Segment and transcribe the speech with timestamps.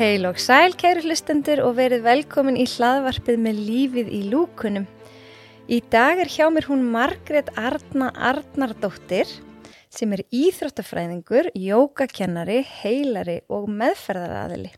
[0.00, 4.86] Heil og sæl, kæru hlustendur og verið velkomin í hlaðvarpið með lífið í lúkunum.
[5.68, 9.28] Í dag er hjá mér hún Margret Arna Arnardóttir
[9.92, 14.70] sem er íþróttafræðingur, jógakennari, heilari og meðferðaraðili.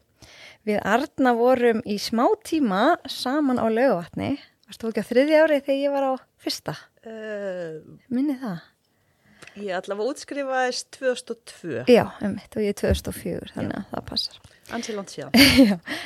[0.66, 4.32] Við Arna vorum í smá tíma saman á lögavatni.
[4.66, 6.74] Varst þú ekki á þriði árið þegar ég var á fyrsta?
[7.06, 7.78] Uh,
[8.10, 8.58] Minni það?
[9.60, 14.51] ég allavega útskrifaðist 2002, Já, um mitt og ég er 2004, þannig að það passar.
[14.70, 15.32] Ansi langt síðan.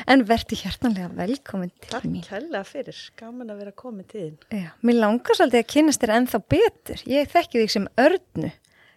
[0.08, 2.24] En verður hjartanlega velkomin til Takk mín.
[2.26, 4.38] kærlega fyrir, gaman að vera komin til þín.
[4.62, 7.02] Já, mér langar svolítið að kynast þér ennþá betur.
[7.06, 8.52] Ég þekki þig sem örnu.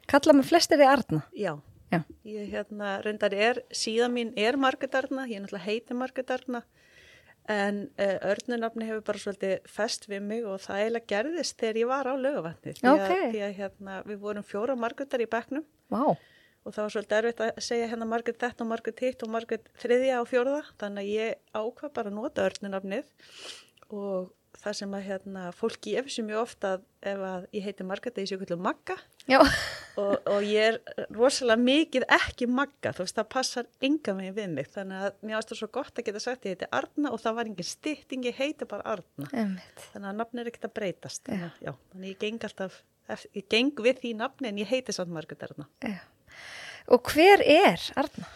[0.09, 1.21] Kalla mig flestir þig Arna.
[1.37, 1.53] Já,
[1.91, 1.99] Já.
[2.25, 6.63] ég hérna reyndar er, síðan mín er Margrét Arna, ég er náttúrulega heiti Margrét Arna,
[7.49, 11.87] en uh, örnunafni hefur bara svolítið fest við mig og það eiginlega gerðist þegar ég
[11.89, 12.73] var á lögavatni.
[12.77, 16.03] Því, að- því að hérna, við vorum fjóra Margrétar í bekknum Vá.
[16.65, 19.71] Og það var svolítið erfitt að segja hérna Margrét þetta og Margrét hitt og Margrét
[19.81, 20.59] þriðja og fjórða.
[20.81, 23.07] Þannig að ég ákvað bara að nota örnunafnið.
[23.95, 24.29] Og
[24.59, 26.71] það sem að hérna fólk gefur sér mjög ofta
[27.05, 28.97] ef að ég heiti Margrét að ég sé kvöldu Magga.
[29.99, 32.93] Og, og ég er rosalega mikið ekki Magga.
[32.95, 34.69] Þú veist það passar enga megin við mig.
[34.75, 37.51] Þannig að mér ástu svo gott að geta sagt ég heiti Arna og það var
[37.51, 39.31] engin stytting ég heiti bara Arna.
[39.31, 39.89] Emmitt.
[39.93, 41.25] þannig að nafn er ekkert að breytast.
[41.29, 42.81] Þannig, já, þannig að ég geng alltaf
[43.33, 45.97] ég geng við því nafni en ég heiti samt Margrét Arna Já.
[46.89, 48.29] Og hver er Arna?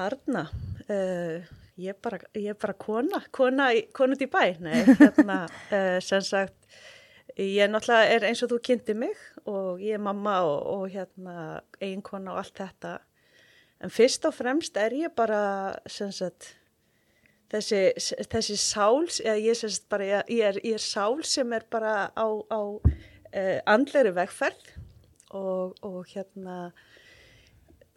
[0.00, 0.46] Arna,
[0.88, 5.44] uh, ég, er bara, ég er bara kona, kona, kona út í bæ, nei, hérna,
[5.72, 6.56] uh, sem sagt,
[7.36, 11.60] ég náttúrulega er eins og þú kynnti mig og ég er mamma og, og hérna,
[11.80, 12.96] eiginkona og allt þetta,
[13.82, 15.42] en fyrst og fremst er ég bara,
[15.90, 16.52] sem sagt,
[17.52, 17.82] þessi,
[18.32, 21.66] þessi sál, eða ég, sem sagt, bara, ég, ég, er, ég er sál sem er
[21.70, 24.78] bara á, á uh, andleri vegferð
[25.36, 26.56] og, og hérna,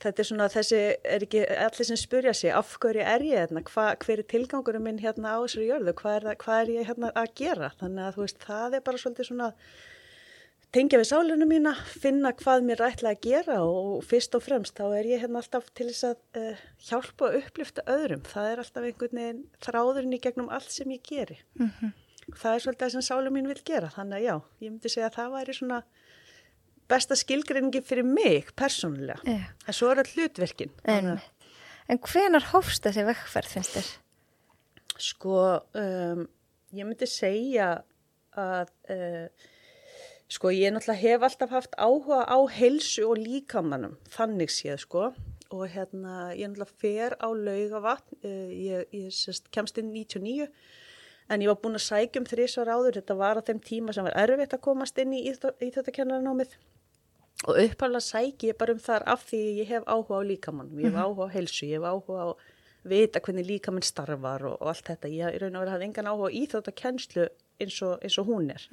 [0.03, 0.83] þetta er svona þessi,
[1.15, 4.85] er ekki allir sem spurja sig, af hverju er ég hérna, hva, hver er tilgangurum
[4.87, 8.07] minn hérna á þessari jörðu, hvað er, það, hvað er ég hérna að gera, þannig
[8.07, 9.49] að þú veist, það er bara svolítið svona,
[10.75, 14.85] tengja við sálinu mína, finna hvað mér ætla að gera og fyrst og fremst þá
[14.99, 18.89] er ég hérna alltaf til þess að uh, hjálpa og upplifta öðrum, það er alltaf
[18.89, 21.39] einhvern veginn þráðurinn í gegnum allt sem ég geri.
[22.25, 24.35] Það er svolítið það sem sálu mín vil gera, þannig að já,
[24.65, 25.79] ég myndi segja að það væri svona
[26.89, 29.19] besta skilgreiningi fyrir mig persónulega.
[29.25, 29.41] Já.
[29.67, 30.73] En svo er all hlutverkin.
[30.85, 31.31] Emmitt.
[31.91, 33.89] En hvenar hófst þessi vekkferð, finnst þér?
[35.05, 35.41] Sko,
[35.77, 36.23] um,
[36.73, 37.67] ég myndi segja
[38.33, 39.27] að, uh,
[40.31, 45.11] sko, ég náttúrulega hef alltaf haft áhuga á heilsu og líkamannum, þannig séð, sko.
[45.53, 50.49] Og hérna, ég náttúrulega fer á laugavatn, uh, ég, ég sest, kemst inn 99,
[51.29, 54.09] en ég var búin að sækja um þrísvar áður, þetta var á þeim tíma sem
[54.09, 56.57] var erfitt að komast inn í íþjóttakennaranámið.
[57.45, 60.89] Og uppálega sæki ég bara um þar af því ég hef áhuga á líkamannum, ég
[60.89, 62.27] hef áhuga á heilsu, ég hef áhuga á
[62.85, 65.09] vita hvernig líkamann starfar og, og allt þetta.
[65.13, 67.27] Ég í raun og verið hafði engan áhuga á íþjóttakennslu
[67.61, 68.65] eins, og- eins og hún er.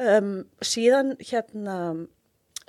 [0.00, 0.30] um,
[0.62, 1.76] síðan hérna,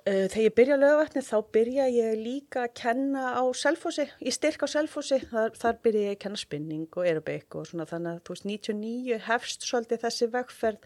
[0.06, 4.66] uh, þegar ég byrja lögvætni þá byrja ég líka að kenna á selfósi, í styrk
[4.66, 7.86] á selfósi, þar, þar byrja ég að kenna spinning og aerobic og svona.
[7.90, 10.78] Þannig að þú veist 99 hefst svolítið þessi vegferð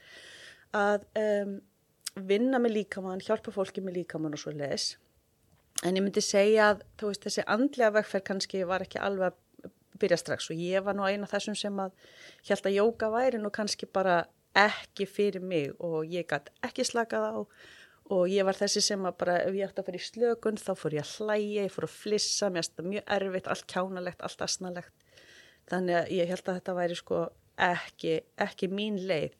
[0.79, 1.59] að um,
[2.15, 4.95] vinna með líkamann, hjálpa fólki með líkamann og svo leis.
[5.85, 10.19] En ég myndi segja að veist þessi andlega vegferð kannski var ekki alveg að byrja
[10.19, 11.93] strax og ég var nú eina þessum sem að
[12.47, 14.23] held að jóka væri nú kannski bara
[14.57, 17.35] ekki fyrir mig og ég gætt ekki slakað á
[18.09, 20.95] og ég var þessi sem að bara ef ég ætti að í slökun þá fór
[20.97, 24.41] ég að hlæja, ég fór að flissa, mér finnst það mjög erfitt, allt kjánalegt, allt
[24.45, 25.05] asnalegt.
[25.69, 27.19] Þannig að ég held að þetta væri sko
[27.69, 29.35] ekki, ekki mín leið.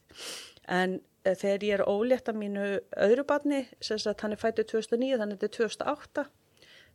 [0.70, 1.00] En
[1.38, 2.68] þegar ég er ólétt að mínu
[3.06, 6.26] öðru barni, sem sagt hann er fætið 2009, þannig þetta er 2008,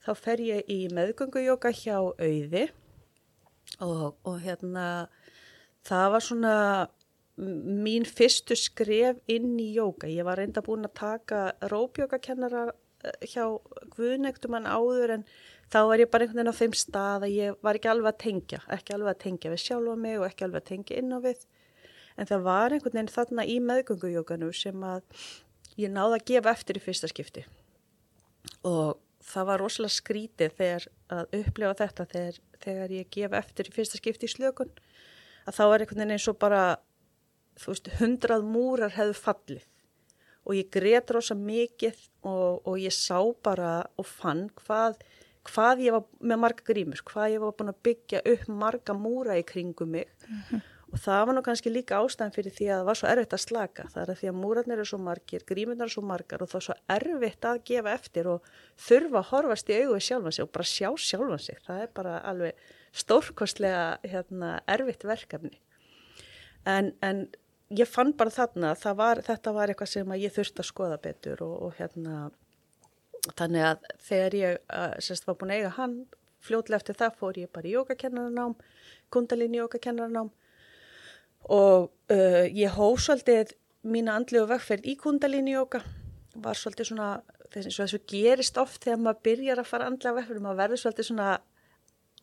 [0.04, 2.66] þá fer ég í meðgöngujóka hjá auði
[3.80, 4.84] og, og hérna
[5.86, 6.54] það var svona
[7.36, 10.08] mín fyrstu skref inn í jóka.
[10.10, 11.40] Ég var reynda búin að taka
[11.72, 13.58] rópjókakennara eh, hjá
[13.96, 15.26] Guðnektum en áður en
[15.72, 18.22] þá var ég bara einhvern veginn á þeim stað að ég var ekki alveg að
[18.22, 21.18] tengja, ekki alveg að tengja við sjálfa mig og ekki alveg að tengja inn á
[21.24, 21.46] við.
[22.14, 25.02] En það var einhvern veginn þarna í meðgöngujókanu sem að
[25.80, 27.44] ég náði að gefa eftir í fyrsta skipti.
[28.68, 33.74] Og það var rosalega skrítið þegar að upplefa þetta þegar, þegar ég gef eftir í
[33.74, 34.72] fyrsta skipti í slökun.
[35.44, 36.62] Að þá var einhvern veginn eins og bara,
[37.64, 39.64] veist, hundrað múrar hefðu fallið.
[40.44, 45.00] Og ég grét rosa mikið og, og ég sá bara og fann hvað,
[45.48, 49.38] hvað ég var með marga grímur, hvað ég var búin að byggja upp marga múra
[49.40, 50.12] í kringum mig.
[50.94, 53.42] Og það var nú kannski líka ástæðan fyrir því að það var svo erfitt að
[53.42, 53.84] slaka.
[53.90, 56.60] Það er að því að múrarnir eru svo margir, grímunar eru svo margar og það
[56.60, 58.50] er svo erfitt að gefa eftir og
[58.86, 61.58] þurfa að horfast í við sjálfan sig og bara sjá sjálfan sig.
[61.66, 65.58] Það er bara alveg stórkostlega hérna, erfitt verkefni.
[66.70, 67.26] En, en
[67.74, 71.42] ég fann bara þarna að var, þetta var eitthvað sem ég þurfti að skoða betur
[71.42, 72.30] og, og hérna
[73.32, 75.98] þannig að þegar ég uh, sérst var búin að eiga hann
[76.44, 78.56] fljóðlega eftir það fór ég bara í jógakennarnám,
[79.12, 80.30] kundalín jógakennarnám
[81.52, 83.54] og uh, ég hóð svolítið
[83.84, 85.82] mína andlegu vegferð í kundalíni jóka
[86.34, 87.08] var svolítið svona
[87.52, 91.08] þess að þessu gerist oft þegar maður byrjar að fara andlega vegferð, maður verður svolítið
[91.10, 91.28] svona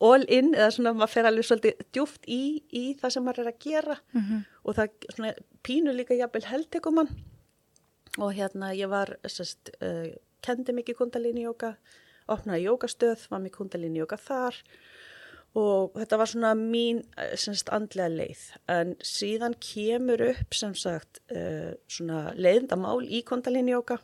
[0.01, 2.41] all in eða svona maður fer alveg svolítið djúft í,
[2.73, 3.97] í það sem maður er að gera.
[4.11, 4.45] Mm -hmm.
[4.63, 5.33] og það svona
[5.63, 7.11] pínu líka jafnvel heldegum mann.
[8.17, 10.09] Og hérna ég var sest, uh,
[10.41, 11.75] kendi mikið kundalíni jóka
[12.27, 14.55] opnaði jókastöð, var mikið kundalíni jóka þar
[15.57, 21.19] og þetta var svona mín eh, semst andlega leið en síðan kemur upp sem sagt
[21.35, 23.99] uh, svona leiðndamál í kundalínióka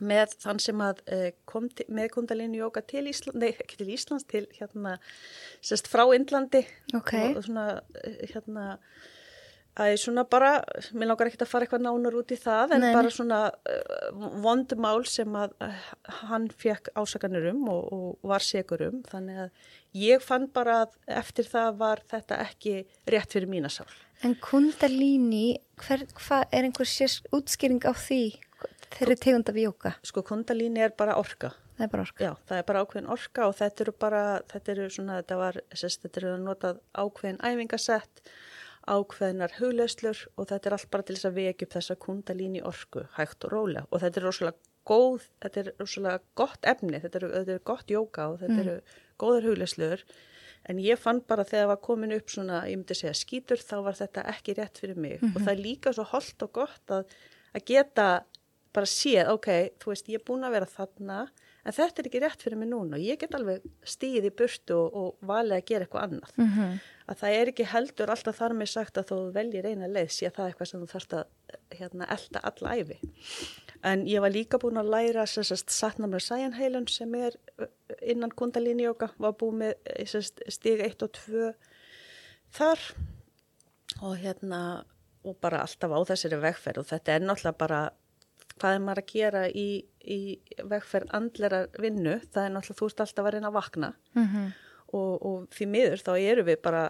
[0.00, 4.26] með þann sem að uh, kom til, með kundalínióka til Ísland, nei ekki til Íslands
[4.26, 4.96] til hérna
[5.60, 6.64] semst frá Indlandi
[6.98, 7.30] okay.
[7.30, 7.68] og, og svona
[8.32, 8.66] hérna
[9.80, 10.50] að svona bara,
[10.96, 12.90] mér langar ekki að fara eitthvað nánar út í það en Nei.
[12.96, 15.86] bara svona uh, vondumál sem að uh,
[16.30, 20.98] hann fekk ásakanir um og, og var segur um þannig að ég fann bara að
[21.20, 22.76] eftir það var þetta ekki
[23.10, 23.88] rétt fyrir mína sál.
[24.20, 26.90] En kundalíni, hvað er einhver
[27.32, 28.22] útskýring á því
[28.98, 29.94] þeirri tegund af jóka?
[30.04, 31.54] Sko kundalíni er bara orka.
[31.78, 32.24] Það er bara orka?
[32.26, 35.58] Já, það er bara ákveðin orka og þetta eru bara, þetta eru svona, þetta var,
[35.72, 38.24] þetta eru notað ákveðin æfingasett
[38.88, 43.04] ákveðnar hugleslur og þetta er allt bara til þess að vekja upp þessa kundalíni orku
[43.16, 43.86] hægt og rólega.
[43.90, 47.92] Og þetta er rosalega góð, þetta er rosalega gott efni, þetta er, þetta er gott
[47.92, 48.62] jóka og þetta mm.
[48.64, 48.76] eru
[49.20, 50.04] góðar hugleslur
[50.68, 53.76] en ég fann bara þegar það var komin upp svona, ég myndi segja skítur, þá
[53.86, 55.20] var þetta ekki rétt fyrir mig.
[55.20, 55.36] Mm -hmm.
[55.36, 57.14] og það er líka svo holdt og gott að,
[57.56, 58.08] að geta
[58.72, 59.48] bara séð, ok,
[59.80, 61.20] þú veist, ég er búin að vera þarna
[61.64, 62.96] en þetta er ekki rétt fyrir mig núna.
[62.96, 66.32] Og ég get alveg stíð í burtu og, og valið að gera eitthvað annað.
[66.36, 66.78] Mm -hmm
[67.10, 70.28] að það er ekki heldur alltaf þar með sagt að þú veljir eina leið sé
[70.28, 71.24] að það er eitthvað sem þú þarfst að
[71.80, 72.98] hérna, elda alla æfi.
[73.90, 77.38] En ég var líka búin að læra sattnamra sæjanheilun sem er
[78.00, 79.74] innan kundalínióka, var búin með
[80.52, 81.50] stig 1 og 2
[82.56, 82.84] þar
[84.00, 84.60] og hérna
[85.26, 87.80] og bara alltaf á þessari vegferð og þetta er náttúrulega bara
[88.60, 89.68] hvað er maður að gera í,
[90.00, 90.20] í
[90.68, 94.48] vegferð andlera vinnu, það er náttúrulega þú ert alltaf að reyna að vakna mm -hmm.
[94.92, 96.84] og, og því miður þá eru við bara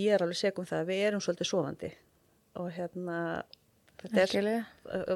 [0.00, 1.90] ég er alveg segum það að við erum svolítið sofandi.
[2.60, 3.18] Og hérna
[4.12, 4.64] er,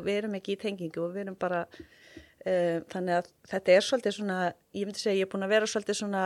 [0.04, 4.16] við erum ekki í tengingu og við erum bara uh, þannig að þetta er svolítið
[4.18, 4.38] svona
[4.76, 6.24] ég myndi segja ég er búin að vera svolítið svona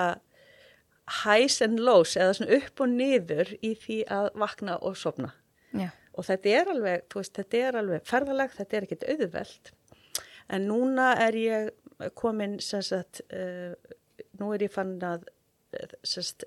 [1.23, 5.33] highs and lows eða svona upp og niður í því að vakna og sofna.
[5.73, 5.89] Já.
[6.12, 9.71] og þetta er alveg veist, þetta er alveg ferðalag, þetta er ekkit auðveld
[10.53, 13.73] en núna er ég komin sem sagt uh,
[14.37, 15.25] nú er ég fann að
[16.05, 16.44] sem sagt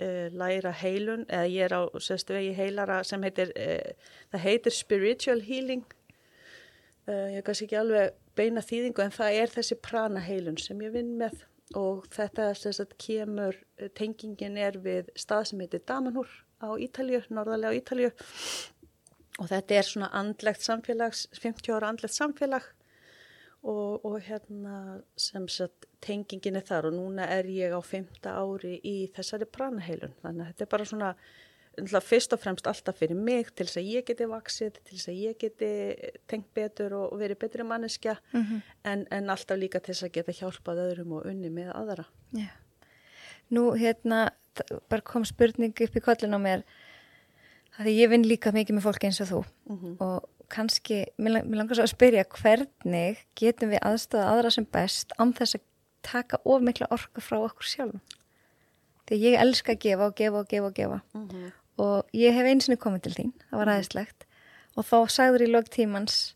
[0.00, 4.76] uh, læra heilun eða ég er á sérstu vegi heilara sem heitir uh, það heitir
[4.76, 5.84] spiritual healing.
[7.06, 10.94] Uh, ég kannski ekki alveg beina þýðingu en það er þessi prana heilun sem ég
[10.96, 11.44] vinn með.
[11.76, 13.56] Og þetta sérstu kemur
[13.98, 16.30] tengingin er við stað sem heitir Damanhúr
[16.62, 18.10] á Ítalju, norðarlega á Ítalju
[19.36, 22.70] og þetta er svona andlegt samfélags 50 ára andlegt samfélag
[23.66, 28.76] og, og hérna sem sagt tengingin er þar og núna er ég á femta ári
[28.86, 31.12] í þessari pranaheilun þannig að þetta er bara svona
[32.00, 35.18] fyrst og fremst alltaf fyrir mig til þess að ég geti vaksið, til þess að
[35.20, 35.70] ég geti
[36.30, 38.60] tengt betur og verið betri manneskja mm -hmm.
[38.84, 42.54] en, en alltaf líka til þess að geta hjálpað öðrum og unni með aðra yeah.
[43.50, 44.30] Nú hérna
[44.88, 46.62] bara kom spurning upp í kollin á mér
[47.78, 49.96] að ég vinn líka mikið með fólk eins og þú mm -hmm.
[50.00, 55.34] og kannski, mér langar svo að spyrja hvernig getum við aðstöða aðra sem best án
[55.36, 55.64] þess að
[56.06, 58.16] taka of mikla orku frá okkur sjálf
[59.06, 61.00] þegar ég elska að gefa og gefa og gefa og gefa.
[61.14, 61.52] Mm -hmm.
[61.76, 63.74] og ég hef einsinu komið til þín, það var mhm.
[63.74, 64.26] aðeinslegt
[64.76, 66.34] og þá sagður í lögtímans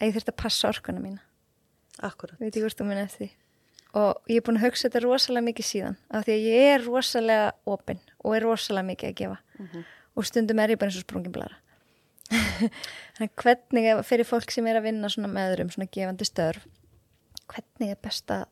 [0.00, 1.22] að ég þurft að passa orkuna mína.
[1.98, 3.30] Akkurat Veit ég hvort þú minna eftir því.
[3.94, 6.84] Og ég er búin að hugsa þetta rosalega mikið síðan af því að ég er
[6.86, 9.38] rosalega opinn og er rosalega mikið að gefa.
[9.58, 9.84] Mm -hmm.
[10.14, 11.56] og stundum er ég bara eins og sprungin blara
[13.42, 16.66] hvernig fyrir fólk sem er að vinna með öðrum svona gefandi störf
[17.52, 18.46] hvernig er best að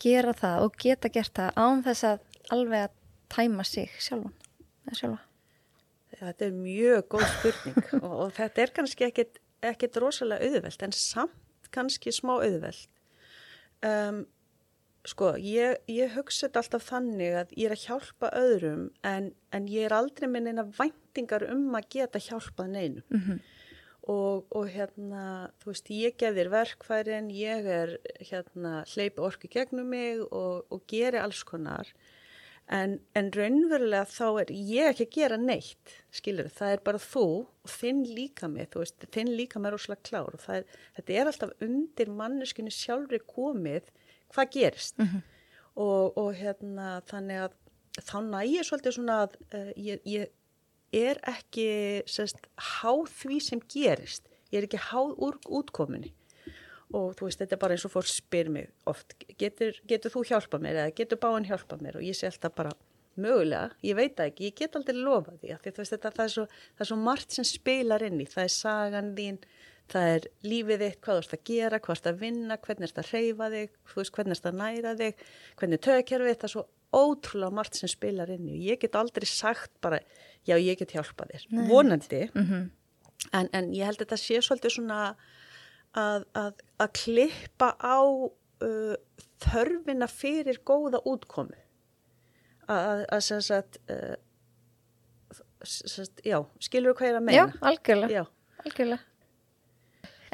[0.00, 2.98] gera það og geta gert það án þess að alveg að
[3.34, 4.34] tæma sig sjálfan
[4.92, 5.22] sjálfa?
[6.14, 10.96] Þetta er mjög góð spurning og, og þetta er kannski ekkit, ekkit rosalega auðveld en
[10.98, 12.84] samt kannski smá auðveld
[13.86, 14.20] um,
[15.08, 19.66] sko ég, ég hugsa þetta alltaf þannig að ég er að hjálpa öðrum en, en
[19.70, 23.04] ég er aldrei minn einn að vænt væntingar um að geta hjálpað neinum.
[23.10, 23.40] Mhm.
[24.06, 29.88] Og, og hérna, þú veist, ég gef þér verkfærin, ég er hérna hleypi orku gegnum
[29.88, 31.88] mig og, og geri alls konar.
[32.68, 37.24] En, en raunverulega þá er ég ekki að gera neitt, skilur, það er bara þú
[37.64, 40.78] og þinn líka mig, þú veist, þinn líka mig er óslega klár og það er,
[40.96, 43.88] þetta er alltaf undir manneskunni sjálfri komið
[44.32, 45.00] hvað gerist.
[45.74, 47.56] Og, og hérna, þannig að
[48.04, 50.32] þá nægir svolítið svona að uh, ég, ég
[50.94, 51.68] er ekki
[52.10, 52.46] sérst,
[52.80, 56.14] háð því sem gerist, ég er ekki háð úr útkominni
[56.94, 60.24] og þú veist, þetta er bara eins og fólk spyr mig oft, getur, getur þú
[60.28, 61.98] hjálpa mér eða getur báinn hjálpa mér?
[61.98, 62.74] Og ég sé alltaf bara
[63.20, 66.46] mögulega, ég veit ekki, ég get aldrei lofa því, því veist, þetta, það, er svo,
[66.74, 69.38] það er svo margt sem spilar inn í, það er sagan þín,
[69.92, 72.88] það er lífið þitt, hvað þú ert að gera, hvað þú ert að vinna, hvernig
[72.88, 75.24] ert að reyfa þig, þú veist, hvernig ert að næra þig,
[75.60, 76.64] hvernig tökjörfið, það er svo
[76.94, 78.54] ótrúlega margt sem spilar inn í.
[78.54, 79.98] Og ég get aldrei sagt bara,
[80.46, 82.70] já, ég get hjálpa þér, Nei, vonandi, Mhm.
[83.32, 85.00] en, en ég held að þetta sé svolítið svona
[85.94, 88.94] að, að, að klippa á uh,
[89.44, 91.56] þörfina fyrir góða útkomu.
[92.68, 94.14] Að, að sem sagt uh,
[95.64, 98.12] sem sagt, já, skilur hvað ég er að Já, meina algjörlega.
[98.12, 98.24] já,
[98.64, 99.02] algjörlega.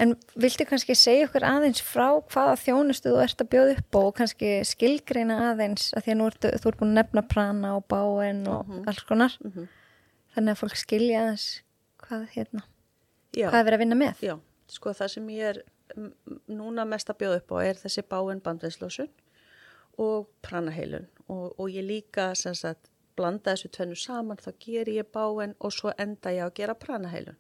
[0.01, 4.13] En viltu kannski segja okkur aðeins frá hvaða þjónustu þú ert að bjóða upp og
[4.17, 7.85] kannski skilgreina aðeins að því að nú ertu, þú ert búin að nefna prana og
[7.93, 9.37] báin og alls konar.
[9.45, 9.67] Mhm.
[10.35, 11.49] Þannig að fólk skilja aðeins
[12.01, 12.63] hvað, hérna,
[13.35, 14.23] hvað er verið að vinna með.
[14.25, 14.37] já,
[14.71, 15.63] sko það sem ég er
[15.97, 16.13] mm,
[16.49, 19.11] núna mest að bjóða upp á er þessi báin bandveislósun
[19.99, 22.89] og pranaheilun og, og ég líka sem sagt
[23.19, 27.37] blanda þessu tvennu saman þá ger ég báin og svo enda ég að gera pranaheilun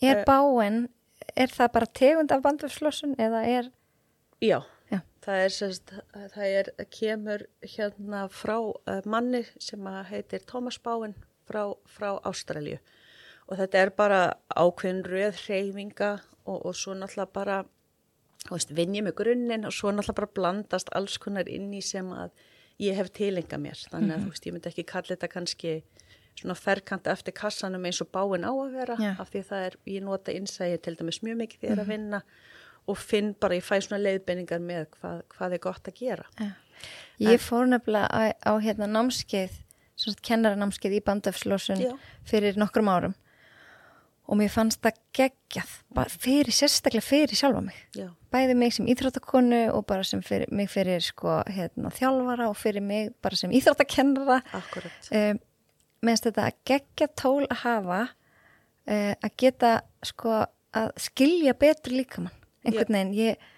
[0.00, 0.86] Er báin,
[1.36, 3.70] er það bara tegund af bandvefslossun eða er,
[4.40, 5.00] Já, Já.
[5.24, 5.92] það er sérst,
[6.34, 11.14] það er, kemur hérna frá uh, manni sem heitir Thomas Bowen
[11.48, 12.78] frá, frá Ástralju
[13.50, 14.20] og þetta er bara
[14.54, 16.12] ákveðin röð hreyfinga
[16.46, 17.58] og, og svo náttúrulega bara,
[18.46, 21.82] þú veist, vinn ég með grunninn og svo náttúrulega bara blandast alls konar inn í
[21.84, 22.30] sem að
[22.80, 25.74] ég hef tilenga mér, þannig að þú veist, ég myndi ekki kalla þetta kannski
[26.40, 29.12] svona ferkant eftir kassanum eins og báin á að vera Já.
[29.20, 32.22] af því það er, ég nota innsæði til dæmis mjög mikið þegar að vinna
[32.88, 36.28] og finn bara, ég fæ svona leiðbenningar með hvað, hvað er gott að gera.
[37.20, 39.58] ég fór nefnilega á, á hérna námskeið,
[40.00, 41.92] svona kennaranámskeið í bandvefslossun Já.
[42.24, 43.16] fyrir nokkrum árum
[44.30, 45.70] og mér fannst það geggjað,
[46.22, 47.78] fyrir, sérstaklega fyrir sjálfa mig.
[47.98, 52.54] Já, bæði mig sem íþróttakonu og bara sem fyrir, mig fyrir sko, hérna, þjálfara og
[52.58, 55.40] fyrir mig bara sem íþróttakennara um,
[56.02, 59.72] meðan þetta að gegja tól að hafa uh, að geta
[60.06, 60.42] sko
[60.76, 63.48] að skilja betur líkamann einhvern veginn ég,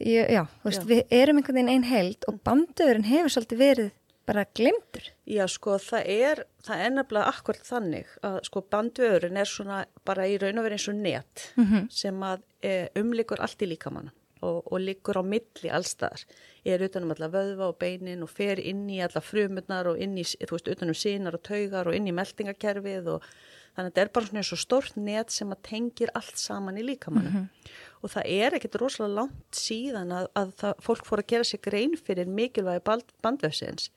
[0.00, 0.88] ég, já, veist, Já.
[0.88, 3.90] við erum einhvern veginn ein held og bandurinn hefur svolítið verið
[4.26, 9.50] bara glemtur Já, sko, það er, það er nefnilega akkurat þannig að sko bandvöðurinn er
[9.50, 11.88] svona bara í raun og verið eins og net Mhm.
[11.90, 14.10] sem að e, umlikur allt í líkamann
[14.42, 16.26] og, og likur á milli allstaðar.
[16.68, 20.26] Er utanum alla vöðva og beinin og fer inn í alla frumurnar og inn í,
[20.26, 23.26] þú veist, utanum sínar og taugar og inn í meldingakerfið og
[23.72, 26.78] þannig að þetta er bara svona eins og stórt net sem að tengir allt saman
[26.78, 27.48] í líkamannum.
[28.02, 31.62] Og það er ekkit rosalega langt síðan að, að það, fólk fór að gera sér
[31.64, 33.90] grein fyrir mikilvægi band, bandvefsins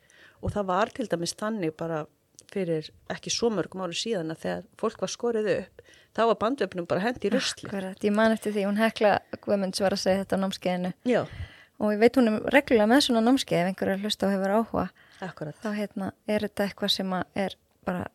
[0.46, 2.04] og það var til dæmis þannig bara
[2.52, 5.84] fyrir ekki svo mörgum ári síðan að þegar fólk var skorið upp
[6.16, 7.68] þá var bandvefnum bara hendi í rusli.
[7.68, 11.22] Akkurat, ég man eftir því, hún hekla Guðmunds var að segja þetta á námskeiðinu Já,
[11.80, 14.86] og ég veit hún er reglulega með svona námskeið ef einhverja hlusta og hefur áhuga
[15.28, 15.58] akkurat.
[15.60, 18.06] þá hérna, er þetta eitthvað sem er bara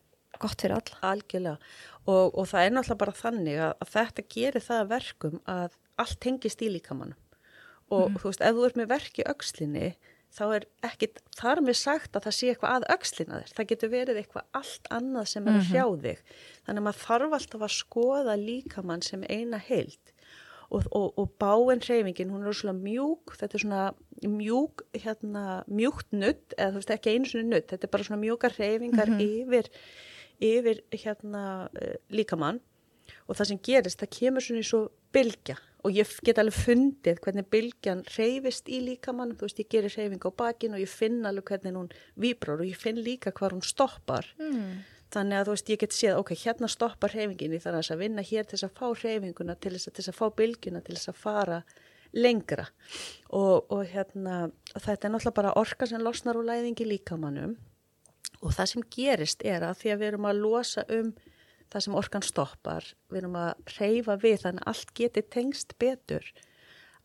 [0.40, 1.58] gott fyrir alla Algjörlega.
[2.08, 5.76] Og, og það er náttúrulega bara þannig að, að þetta gerir það að verkum að
[6.00, 7.18] allt tengist í líkamannum.
[7.90, 9.88] Og þú veist, ef þú ert með verk í öxlinni,
[10.30, 13.54] þá er ekkit þar með sagt að það sé eitthvað að öxlina þér.
[13.56, 16.22] Það getur verið eitthvað allt annað sem er að hrjá þig.
[16.66, 20.14] Þannig að maður þarf alltaf að skoða líkamann sem eina heild.
[20.70, 23.84] Og, og, og báinn hreyfingin, hún er svona mjúk, þetta er svona
[24.22, 28.22] mjúk, hérna, mjúkt nutt, eða þú veist ekki einu svona nutt, þetta er bara svona
[28.22, 29.70] mjúkar hreyfingar yfir,
[30.38, 31.42] yfir hérna
[31.74, 32.62] uh, líkamann
[33.30, 35.56] og það sem gerist, það kemur svona eins og bylgja.
[35.86, 40.26] Og ég get alveg fundið hvernig bylgjan hreyfist í líkamann, þú veist ég gerir hreyfing
[40.26, 43.64] á bakinn og ég finn alveg hvernig hún víbrar og ég finn líka hvar hún
[43.64, 44.28] stoppar.
[44.40, 44.82] Mm.
[45.10, 47.54] þannig að þú veist ég get séð, ok, hérna stoppar hreyfingin.
[47.56, 50.12] Í þannig að vinna hér til þess að fá hreyfinguna til þess að, til þess
[50.12, 51.62] að fá bylgjuna til þess að fara
[52.14, 52.66] lengra.
[53.30, 54.36] Og, og hérna
[54.76, 57.56] þetta er náttúrulega bara orka sem losnar úr læðingi líkamannum
[58.40, 61.10] og það sem gerist er að því að við erum að losa um
[61.70, 66.26] það sem orkan stoppar, við erum að reyfa við þannig að allt geti tengst betur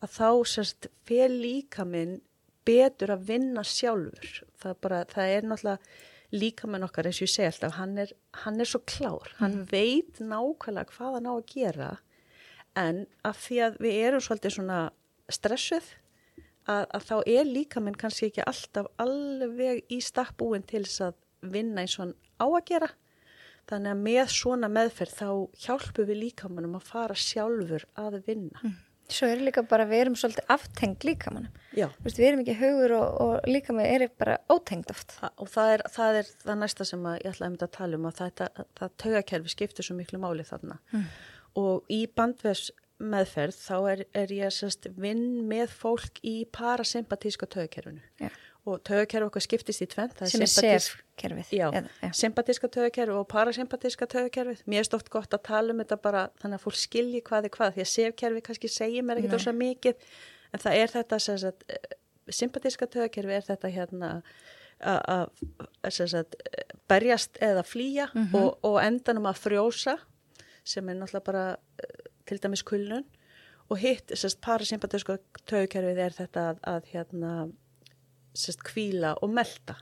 [0.02, 2.18] að þá sérst fel líka minn
[2.66, 4.42] betur að vinna sjálfur.
[4.58, 8.58] Það, bara, það er náttúrulega líkamenn okkar eins og ég segi alltaf, hann er, hann
[8.60, 11.90] er svo klár, hann veit nákvæmlega hvað hann á að gera
[12.76, 14.80] en af því að við erum svolítið svona
[15.32, 15.86] stressuð
[16.66, 21.20] að, að þá er líkamenn kannski ekki alltaf alveg í stakkbúin til þess að
[21.54, 22.90] vinna eins og hann á að gera
[23.70, 25.28] þannig að með svona meðferð þá
[25.66, 28.74] hjálpum við líkamannum að fara sjálfur að vinna
[29.06, 31.52] Svo er líka bara, við erum svolítið aftengt líkamannum.
[31.78, 35.14] Já, Þú veist, við erum ekki hugur og, og líkamann er bara ótengt oft.
[35.20, 37.76] Þa- og það er, það er það næsta sem að ég ætla að mynda að
[37.76, 38.48] tala um að þetta,
[38.80, 40.80] það taugakerfi skiptir svo miklu máli þarna
[41.62, 42.64] og í bandvers
[42.98, 48.30] meðferð þá er, er ég sérst vinn með fólk í parasympatíska taugakerfinu Já.
[48.66, 50.50] Og taugakerfi okkar skiptist í tvent Sem er
[51.54, 51.66] já.
[52.18, 54.64] sympatíska taugakerfi og parasympatíska taugakerfið.
[54.66, 57.54] Mér er stótt gott að tala um þetta bara þannig að fólk skilji hvað er
[57.56, 59.94] hvað því að sefkerfi kannski segir mér ekkert ósað mikið
[60.52, 61.96] en það er þetta sagt, eh,
[62.30, 64.10] sympatíska taugakerfi er þetta hérna
[64.80, 65.30] að-
[66.88, 69.96] berjast eða flýja og, og endanum að frjósa
[70.64, 73.04] sem er náttúrulega bara eh, til dæmis kulnun
[73.70, 77.30] og hitt, parasympatíska taugakerfið er þetta að, að hérna
[78.40, 79.78] sérst, kvíla og melta.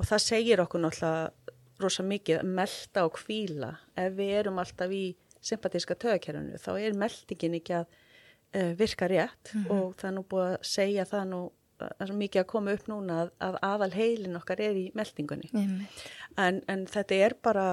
[0.00, 4.92] Og það segir okkur náttúrulega rosa mikið að melta og kvíla ef við erum alltaf
[4.92, 5.04] í
[5.40, 9.54] sympatíska tögakerfinu þá er meltingin ekki að uh, virka rétt.
[9.72, 11.40] Og það er nú búið að segja það nú
[11.80, 15.48] er svo mikið að koma upp núna að, að aðal heilin okkar er í meltingunni.
[15.54, 16.02] Einmitt.
[16.36, 17.68] en, en þetta er bara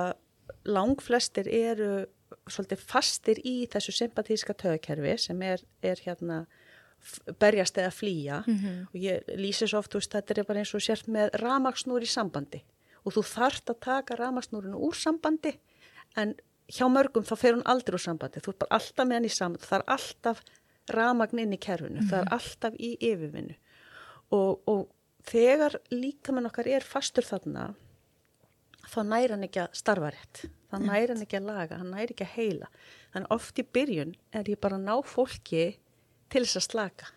[0.68, 2.06] langflestir eru
[2.48, 6.46] svolítið fastir í þessu sympatíska tögakerfi sem er, er hérna
[7.40, 8.42] berjast eða flýja.
[8.92, 12.04] Og ég lýsi svo oft, þú veist, þetta er bara eins og sért með ramaksnúr
[12.04, 12.64] í sambandi.
[13.06, 15.54] Og þú þarft að taka ramaksnúrinu úr sambandi
[16.18, 16.36] en
[16.68, 19.32] hjá mörgum þá fer hún aldrei úr sambandi, þú ert bara alltaf með hann í
[19.32, 20.44] sambandi, það er alltaf
[20.98, 23.56] ramagn inn í kerfinu, það er alltaf í yfirvinnu.
[24.36, 24.88] Og, og
[25.28, 27.70] þegar líkamenn okkar er fastur þarna
[28.88, 30.46] þá næri hann ekki að starfa rétt.
[30.68, 32.70] Þá næri hann ekki að laga, hann næri ekki að heila.
[33.14, 35.66] Þannig oft í byrjun er ég bara að ná fólki
[36.32, 37.12] til þess að slaka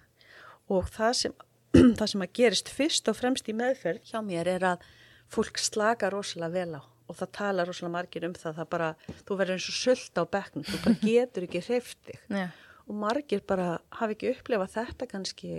[0.71, 1.35] og það sem,
[1.99, 4.89] það sem að gerist fyrst og fremst í meðferð hjá mér er að
[5.31, 8.89] fólk slaka rosalega vel á og það tala rosalega margir um það, það bara,
[9.27, 12.47] þú verður eins og sult á bekknum, þú bara getur ekki þig Já.
[12.87, 13.69] og margir bara
[13.99, 15.53] hafi ekki upplefað þetta kannski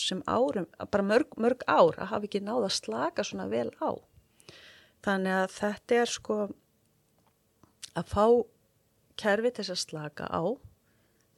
[0.00, 3.90] sem árum, bara mörg, mörg ár að hafi ekki náða að slaka svona vel á.
[5.04, 6.38] Þannig að þetta er sko
[7.96, 8.24] að fá
[9.20, 10.44] kerfi til þess að slaka á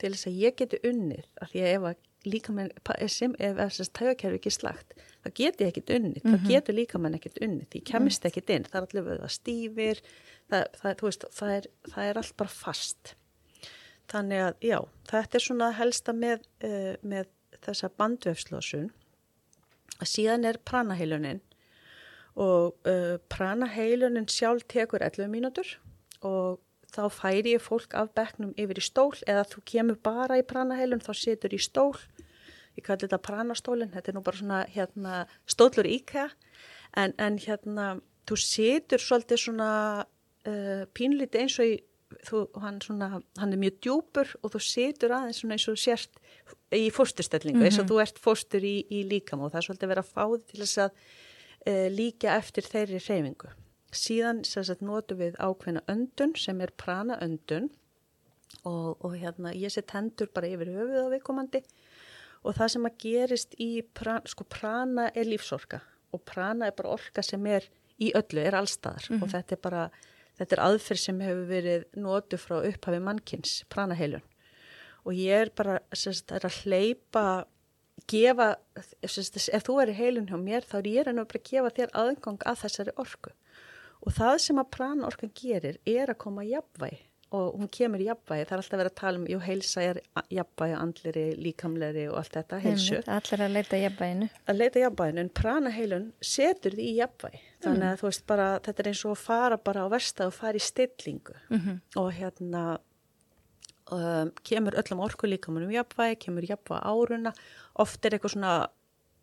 [0.03, 2.71] til þess að ég geti unnið af því að ef að líka menn
[3.11, 7.01] sem, ef þess að taugakerfi ekki slagt þá geti ég ekkit unnið, þá getur líka
[7.01, 8.65] menn ekkit unnið, því kemist ekkit inn.
[8.69, 10.01] Það er allir veða stífir
[10.51, 13.15] það, það, veist, það, er, það er allt bara fast.
[14.13, 14.79] Þannig að já,
[15.13, 17.31] þetta er svona helsta með, uh, með
[17.63, 18.91] þessa bandvefslósun
[20.03, 21.41] að síðan er pranaheilunin
[22.43, 25.77] og uh, pranaheilunin sjálf tekur 11 mínútur
[26.27, 26.59] og
[26.93, 31.03] þá færi ég fólk af bekknum yfir í stól eða þú kemur bara í pranaheilun
[31.05, 31.97] þá situr í stól.
[32.77, 36.31] Ég kalli þetta pranastólin, þetta er nú bara svona hérna, stólur íkja
[36.97, 37.95] en, en hérna,
[38.29, 39.71] þú situr svolítið svona
[40.05, 41.81] uh, pínlítið eins og í
[42.29, 43.09] þú, hann, svona,
[43.41, 46.21] hann er mjög djúpur og þú situr aðeins svona eins og sért
[46.77, 50.11] í fósturstellingu, eins og þú ert fóstur í, í líkam og það er svolítið að
[50.11, 53.53] fá þig til þess að uh, líka eftir þeirri reyfingu.
[53.93, 57.69] Síðan sagt, notum við ákveðna öndun sem er prana öndun
[58.65, 61.61] og, og hérna ég set hendur bara yfir höfuð á viðkomandi
[62.43, 66.95] og það sem að gerist í prana, sko prana er lífsorka og prana er bara
[66.97, 67.69] orka sem er
[68.03, 69.87] í öllu, er allstaðar og þetta er bara,
[70.41, 74.25] þetta er aðferð sem hefur verið notu frá upphafi mannkins, pranaheilun.
[75.07, 77.45] Og ég er bara, sérst, er að hleypa
[78.11, 78.55] gefa,
[79.05, 81.73] sérst, ef þú er í heilun hjá mér þá er ég reyna bara að gefa
[81.79, 83.33] þér aðgang að þessari orku
[84.03, 87.01] og það sem að prana orkan gerir er að koma jafnvægi.
[87.33, 90.01] Og hún kemur í jafnvægi, það er alltaf verið að tala um jú, heilsa er
[90.37, 92.99] jafnvægi, andleri, líkamleri og allt þetta, heilsu.
[93.09, 94.29] Allir að leita jafnvæginu.
[94.53, 98.85] að leita jafnvæginu, en pranaheilun setur því í jafnvægi, þannig að þú veist bara þetta
[98.85, 101.39] er eins og að fara bara á versta og fara í stillingu.
[102.03, 102.65] Og hérna
[103.97, 107.33] um, kemur öllum orku líkamunum jafnvægi, kemur jafnvægi áruna.
[107.81, 108.55] Oft er eitthvað svona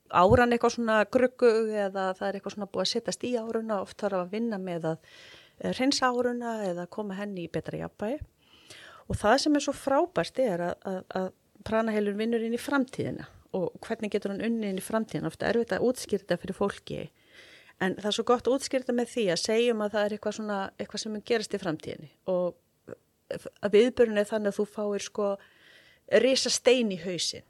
[0.10, 4.00] áran eitthvað svona gruggu eða það er eitthvað svona búið að setjast í áruna oft
[4.02, 8.22] þarf að vinna með að reynsa áruna eða koma henni í betra jafnvægi.
[9.10, 11.30] Og það sem er svo frábært er að, að, að
[11.68, 15.32] pranaheilun vinnur inn í framtíðina og hvernig getur hann unni inn í framtíðina?
[15.32, 17.00] Ofta erfitt að útskýrta fyrir fólki
[17.82, 20.36] en það er svo gott að útskýrta með því að segjum að það er eitthvað
[20.38, 22.12] svona eitthvað sem gerast í framtíðinni.
[22.30, 25.30] Og að viðbörun er þannig að þú fáir sko
[26.22, 27.49] risa stein í hausinn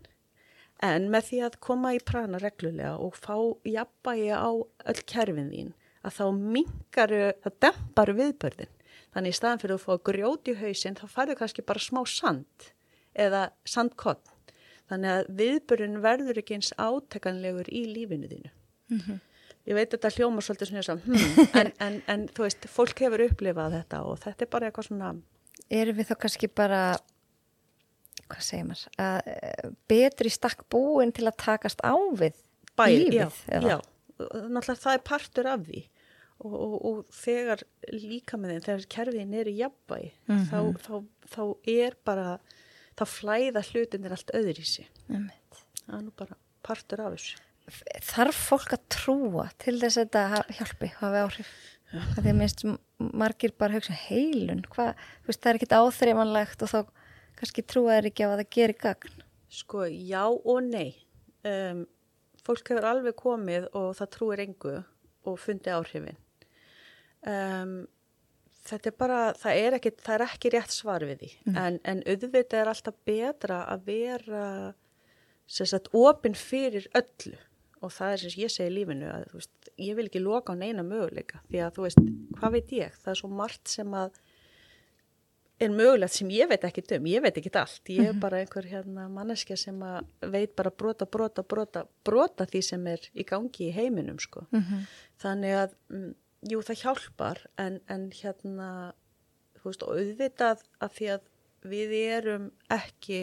[0.86, 3.36] en með því að koma í prana reglulega og fá
[3.68, 5.72] jafnvægi á öll kerfin þín
[6.06, 8.76] að þá mingaru, það demparu viðbörðin.
[9.10, 12.70] Þannig í staðan fyrir að fá grjóti í hausin þá færðu kannski bara smá sand
[13.18, 14.36] eða sandkott.
[14.90, 18.54] Þannig að viðbörðin verður ekki eins átekanlegur í lífinu þínu.
[18.90, 19.20] Mm -hmm.
[19.70, 23.26] Ég veit þetta hljóma svolítið svona að hmm, en, en, en þú veist, fólk hefur
[23.28, 25.12] upplifað þetta og þetta er bara eitthvað svona...
[25.70, 26.82] Erum við þá kannski bara,
[28.30, 32.38] hvað segir maður, að eh, betri stakk búin til að takast á við
[32.80, 33.40] Bæ, lífið?
[33.50, 33.78] Já, já,
[34.20, 35.82] náttúrulega það er partur af því
[36.40, 40.48] og, og, og þegar líka með þeim, þegar kerfiðin er í jafnvægi, mm -hmm.
[40.50, 42.30] þá, þá, þá er bara,
[43.00, 44.88] þá flæða hlutinir allt öðru í sig.
[45.08, 45.64] Mm -hmm.
[45.86, 47.42] Það er nú bara partur af þessu.
[48.02, 51.52] Þarf fólk að trúa til þess að þetta hjálpi, hafi áhrif?
[51.90, 52.02] Ja.
[52.16, 52.64] Þegar minnst
[52.98, 54.96] margir bara hugsa heilun, hvað,
[55.28, 56.80] það er ekkit áþreifanlegt og þá
[57.40, 59.24] kannski trúa er ekki á að það gerir gagn.
[59.50, 60.94] Sko, já og nei.
[61.48, 61.86] Um,
[62.46, 64.76] fólk hefur alveg komið og það trúir engu
[65.28, 66.18] og fundi áhrifin
[67.28, 67.74] um,
[68.70, 71.60] þetta er bara það er ekki, það er ekki rétt svar við því mm.
[71.64, 74.46] en, en auðvitað er alltaf betra að vera
[75.50, 77.38] sagt, opinn fyrir öllu
[77.80, 80.60] og það er sem ég segi í lífinu að veist, ég vil ekki loka á
[80.60, 82.04] neina möguleika því að þú veist,
[82.40, 84.20] hvað veit ég það er svo margt sem að
[85.60, 88.22] er mögulegt sem ég veit ekki um, ég veit ekki allt, ég er mhm.
[88.24, 89.84] bara einhver hérna, manneskja sem
[90.22, 94.46] veit bara brota, brota, brota, brota því sem er í gangi í heiminum sko.
[94.52, 94.88] Mm -hmm.
[95.20, 96.14] Þannig að mm,
[96.52, 98.70] jú það hjálpar en, en hérna
[99.60, 101.22] þú veist auðvitað að því að
[101.70, 103.22] við erum ekki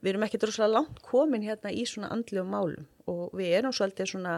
[0.00, 4.12] við erum ekki droslega langt komin hérna í svona andlu málum og við erum svolítið
[4.12, 4.34] svona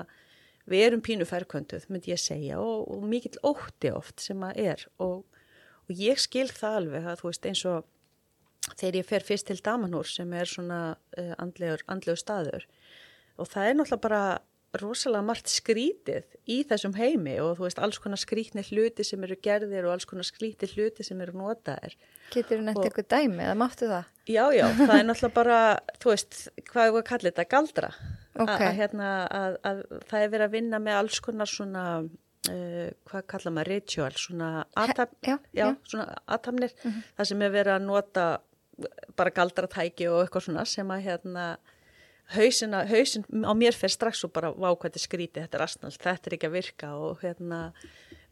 [0.71, 4.87] við erum pínu færkvönduð myndi ég segja og, og mikill ótti oft sem að er
[5.03, 5.25] og,
[5.88, 7.88] og ég skil það alveg að þú veist eins og
[8.79, 12.66] þegar ég fer fyrst til Damanhúr sem er svona uh, andlegur, andlegur staður
[13.40, 14.25] og það er náttúrulega bara
[14.81, 19.37] rosalega margt skrítið í þessum heimi og þú veist alls konar skrítni hluti sem eru
[19.45, 21.99] gerðir og alls konar skrítni hluti sem eru notaðir.
[22.33, 24.09] Getur þú nefnt eitthvað dæmi eða máttu það?
[24.25, 25.61] Já, já, það er náttúrulega bara,
[26.01, 26.38] þú veist,
[26.71, 27.49] hvað er það að kalla þetta?
[27.53, 27.92] Galdra.
[28.33, 28.66] Okay.
[28.71, 31.85] Að, hérna, að, að það er verið að vinna með alls konar svona,
[32.50, 34.88] uh, hvað kalla maður, ritual, svona, uh
[36.85, 36.96] mhm.
[36.96, 37.02] -huh.
[37.16, 38.40] það sem er verið að nota
[39.16, 41.57] bara galdratæki og eitthvað svona sem að hérna
[42.35, 46.35] hausin, hausin á mér fer strax og bara vákvæði skríti, þetta er astnald, þetta er
[46.35, 47.72] ekki að virka og hérna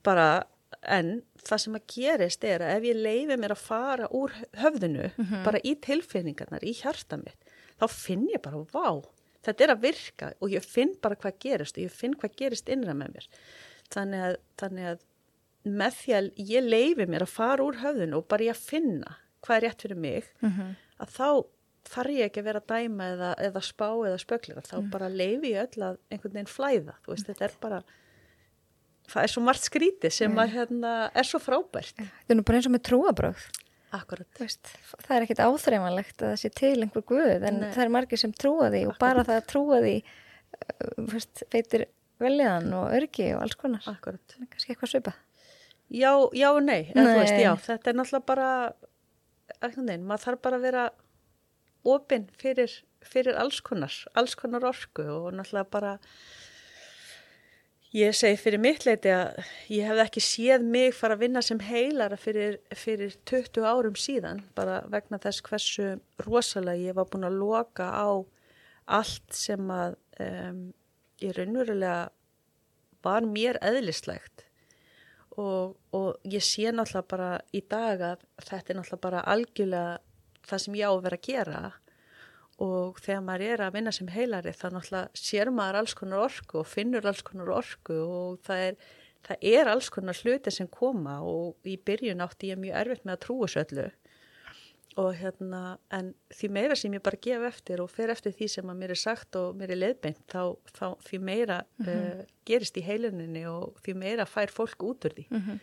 [0.03, 0.45] bara
[0.87, 5.11] en það sem að gerist er að ef ég leifi mér að fara úr höfðinu
[5.11, 5.45] mm -hmm.
[5.45, 9.03] bara í tilfinningarnar, í hjarta mitt þá finn ég bara, vá
[9.45, 12.69] þetta er að virka og ég finn bara hvað gerist og ég finn hvað gerist
[12.69, 13.29] innra með mér
[13.95, 15.07] þannig að, þannig að
[15.71, 19.17] með því að ég leifi mér að fara úr höfðinu og bara ég að finna
[19.45, 20.77] hvað er rétt fyrir mig mm -hmm.
[21.05, 21.29] að þá
[21.91, 24.91] þarf ég ekki að vera að dæma eða, eða spá eða spöklir þá mm.
[24.91, 26.95] bara leifi ég öll að einhvern veginn flæða.
[27.05, 27.83] Þú veist, þetta er bara
[29.11, 31.97] það er svo margt skríti sem að hérna, er svo frábært.
[31.97, 33.49] Það er nú bara eins og með trúabröð
[34.39, 34.71] veist,
[35.03, 37.71] það er ekkit áþreifanlegt að það sé til einhver guð en Nei.
[37.75, 41.17] það er margir sem trúa því og bara það að trúa því uh,
[41.55, 41.87] veitir
[42.21, 44.37] veljaðan og örgi og alls konar Akkurat.
[44.51, 45.17] kannski eitthvað svipa
[45.91, 47.07] Já, já og nei, nei.
[47.19, 48.51] Veist, já, þetta er náttúrulega bara
[49.59, 50.85] veginn, maður þarf bara að vera
[51.91, 55.97] opinn fyrir, fyrir alls konar, alls konar orku og náttúrulega bara
[57.97, 59.41] ég segi fyrir mitt leiti að
[59.73, 64.45] ég hef ekki séð mig fara að vinna sem heilara fyrir, fyrir 20 árum síðan
[64.55, 65.89] bara vegna þess hversu
[66.23, 68.23] rosalega ég var búin að loka á
[69.01, 70.69] allt sem að um,
[71.21, 72.11] ég raunverulega
[73.05, 74.47] var mér eðlislegt.
[75.41, 79.93] Og, og ég sé náttúrulega bara í dag að þetta er náttúrulega bara algjörlega
[80.51, 81.61] það sem ég á að vera að gera.
[82.61, 86.61] Og þegar maður er að vinna sem heilari þá náttúrulega sér maður alls konar orku
[86.61, 88.83] og finnur alls konar orku og það er,
[89.29, 93.17] það er alls konar hluti sem koma og í byrjun átti ég mjög erfitt með
[93.17, 93.89] að trúa söllu
[94.99, 98.71] og hérna en því meira sem ég bara gef eftir og fer eftir því sem
[98.73, 102.21] að mér er sagt og mér er leðbeint þá, þá því meira mm -hmm.
[102.21, 105.61] uh, gerist í heiluninni og því meira fær fólk út úr því mm -hmm.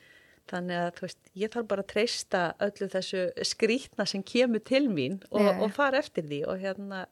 [0.48, 5.20] Þannig að veist, ég þarf bara að treysta öllu þessu skrítna sem kemur til mín
[5.30, 5.62] og, yeah.
[5.64, 7.06] og fara eftir því og, hérna,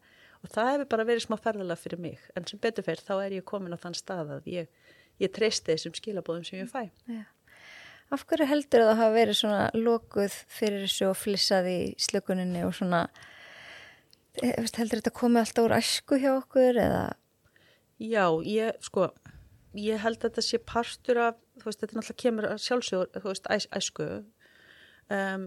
[0.43, 2.19] og það hefur bara verið smá ferðala fyrir mig.
[2.35, 4.67] En sem betur fyrir þá er ég komin á þann stað að ég,
[5.19, 6.87] ég treysti þessum skilabóðum sem ég fæ.
[7.11, 7.27] Yeah.
[8.13, 12.61] Af hverju heldur það að hafa verið svona lokuð fyrir þessu og flissað í slökuninni
[12.67, 13.07] og svona,
[14.41, 17.05] eh, heldur þetta komið alltaf úr æsku hjá okkur eða?
[17.99, 19.09] Já, ég sko
[19.75, 23.49] ég held að þetta sé partur af, þú veist, þetta náttúrulega kemur sjálfsögur, þú veist,
[23.51, 24.07] æs, æsku.
[25.11, 25.45] Um,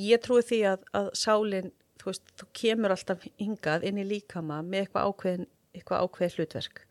[0.00, 4.62] ég trúi því að, að sálinn, þú veist, þú kemur alltaf hingað inn í líkama
[4.66, 6.84] með eitthvað ákveðin, eitthvað ákveðin hlutverk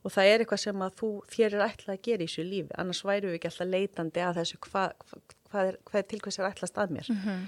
[0.00, 2.76] og það er eitthvað sem að þú þér er ætlað að gera í þessu lífi.
[2.80, 6.20] Annars væru við ekki alltaf leitandi að þessu hvað hva, hva er, hva er til
[6.24, 7.10] hvers er ætlast að mér.
[7.14, 7.42] Mhm.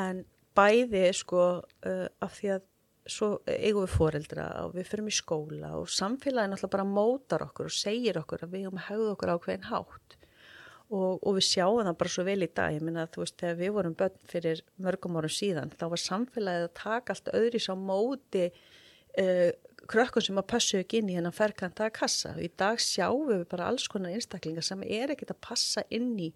[0.00, 0.24] en
[0.56, 2.66] bæði sko uh, af því að
[3.10, 7.70] svo eigum við foreldra og við fyrum í skóla og samfélagin alltaf bara mótar okkur
[7.70, 10.16] og segir okkur að við erum að hegða okkur á hvern hátt.
[10.90, 12.74] Og, og við sjáum það bara svo vel í dag.
[12.74, 16.02] Ég minna að þú veist þegar við vorum börn fyrir mörgum árum síðan þá var
[16.02, 19.50] samfélagið að taka allt öðris á móti uh,
[19.88, 22.34] krökkun sem að passu ekki inn í hennan ferkantaða kassa.
[22.36, 26.12] Og í dag sjáum við bara alls konar einstaklingar sem er ekkit að passa inn
[26.20, 26.32] í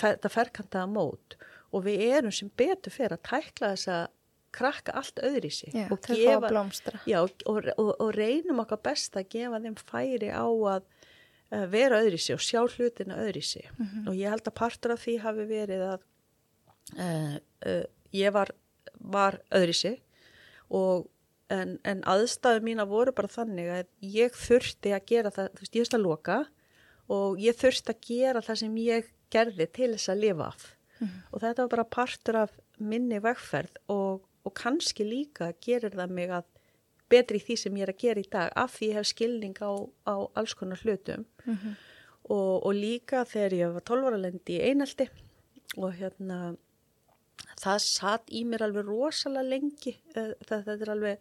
[0.00, 1.36] þetta ferkantaða mót.
[1.74, 4.06] Og við erum sem betur fyrir að tækla þess að
[4.54, 7.00] krakka allt öðri sig Já, og, að blómstra.
[7.04, 10.86] já, og, og, og reynum okkar best að gefa þeim færi á að
[11.52, 13.68] uh, vera öðri sig og sjá hlutina öðri sig
[14.06, 16.06] og ég held að partur af því hafi verið að
[16.96, 17.36] uh,
[17.68, 17.84] uh,
[18.16, 18.54] ég var,
[18.98, 20.00] var öðri sig
[20.72, 21.08] og
[21.52, 25.74] en, en aðstæðu mína voru bara þannig að ég þurfti að gera það, þú veist,
[25.74, 26.38] ég þurfti að loka
[27.18, 30.66] og ég þurfti að gera það sem ég gerði til þess að lifa af.
[31.32, 36.32] Og þetta var bara partur af minni vegferð og, og kannski líka gerir það mig
[36.34, 36.48] að
[37.08, 39.72] betri því sem ég er að gera í dag af því ég hef skilning á,
[40.04, 41.24] á alls konar hlutum.
[42.28, 45.06] Og, og líka þegar ég var 12 ára lendi í einaldi
[45.78, 46.56] og hérna
[47.58, 51.18] það satt í mér alveg rosalega lengi Eh, það, þetta, er alveg,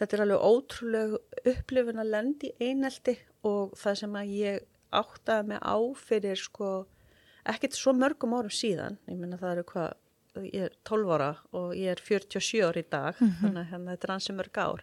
[0.00, 1.20] þetta er alveg ótrúlega
[1.54, 3.16] upplifun að lendi í einaldi
[3.48, 4.60] og það sem að ég
[4.92, 6.70] áttaði mig á fyrir sko
[7.46, 11.72] ekkert svo mörgum árum síðan ég meina það eru hvað ég er 12 ára og
[11.74, 14.82] ég er 47 ára í dag þannig að hérna, þetta er ansi mörg ár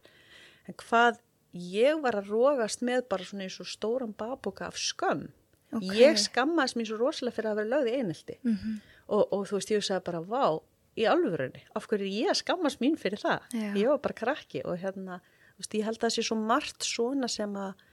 [0.67, 1.19] en hvað
[1.57, 5.27] ég var að rógast með bara svona eins og stóran baboka af skömm
[5.75, 5.83] Ok.
[5.99, 8.75] ég skammaðist mér svo rosalega fyrir að vera lögð í einhelti Mhm.
[9.07, 10.61] og, og þú veist, ég sagði bara, vá,
[10.97, 13.45] í alvörunni, af hverju er ég skammast mín fyrir það?
[13.53, 13.69] Já.
[13.77, 15.19] Ég var bara krakki og hérna,
[15.55, 17.85] þú veist, ég held að það sé svo margt svona sem að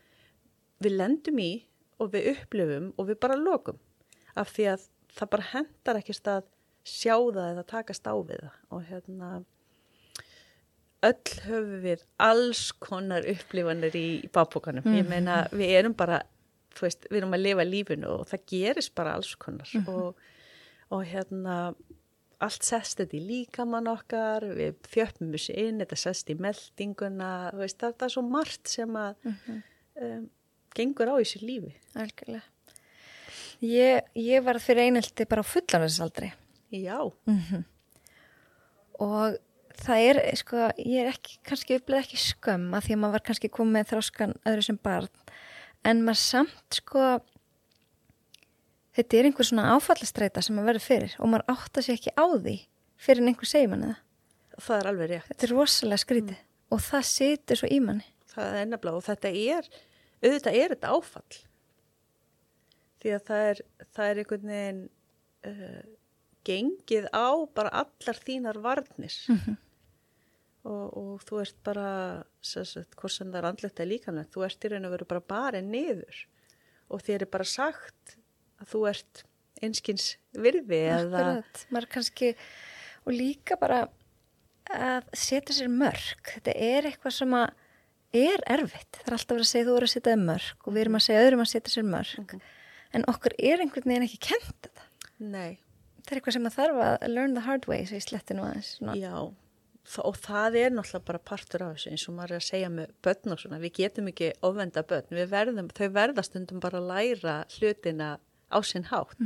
[0.84, 1.52] við lendum í
[2.02, 3.78] og við upplifum og við bara lokum
[4.40, 6.46] af því að það bara hendar ekkert að
[6.84, 9.28] sjá það eða takast á við það og hérna
[11.04, 14.86] öll höfum við alls konar upplifanir í, í bábókanum.
[14.96, 16.22] Ég meina, við erum bara,
[16.76, 20.22] þú veist, við erum að lifa lífinu og það gerist bara alls konar og,
[20.94, 21.58] og hérna,
[22.44, 27.80] allt sest þetta í líkamann okkar, við þjöppum þessu inn, þetta sest í meldinguna, veist,
[27.82, 30.24] það, það er svo margt sem að um,
[30.74, 31.74] gengur á sér lífi.
[31.94, 32.44] Algjörlega.
[33.64, 36.32] Ég, ég var fyrir einelti bara á fullanvæðsaldri
[36.74, 36.98] Já,
[39.04, 39.36] og
[39.84, 43.24] það er, sko, ég er ekki, kannski upplega ekki skömm að því að maður var
[43.28, 45.08] kannski komið með þróskan öðru sem barn,
[45.86, 47.04] en maður samt, sko,
[48.94, 52.26] þetta er einhver svona áfallastreita sem maður verður fyrir og maður átta sig ekki á
[52.34, 52.56] því
[53.04, 54.02] fyrir en einhver segir manni það.
[54.66, 55.30] það er alveg rétt.
[55.32, 58.06] Þetta er rosalega skrítið og það situr svo í manni.
[58.34, 59.68] Það er nefnilega og þetta er,
[60.22, 61.42] auðvitað er þetta áfall.
[63.02, 63.60] Því að það er,
[63.96, 64.80] það er einhvern veginn
[65.50, 65.84] uh,
[66.48, 69.18] gengið á bara allar þínar varnir.
[70.70, 71.88] og, og þú ert bara,
[72.44, 75.26] sagt, hvort sem það er andlegt eða líkanlegt, þú ert í raun og veru bara
[75.34, 76.24] bara niður.
[76.92, 78.16] Og þér er bara sagt
[78.62, 79.24] að þú ert
[79.64, 81.26] einskins virði eða...
[81.72, 82.32] Maður kannski
[83.04, 83.84] og líka bara
[84.72, 87.52] að setja sér mörg þetta er eitthvað sem að
[88.14, 90.74] er erfitt, það er alltaf verið að segja þú eru að setja þér mörg og
[90.74, 92.34] við erum að segja öðrum að setja sér mörg
[92.94, 94.90] en okkur er einhvern veginn ekki kent þetta.
[95.18, 95.56] Nei.
[96.04, 98.76] það er eitthvað sem að þarf að learn the hard way ég sletti nú aðeins.
[99.00, 99.14] Já,
[100.04, 102.94] og það er náttúrulega bara partur af þessu eins og maður er að segja með
[103.04, 106.90] börn og svona, við getum ekki ofvenda börn, við verðum, þau verða stundum bara að
[106.92, 108.10] læra hlutina
[108.54, 109.18] á sinn hátt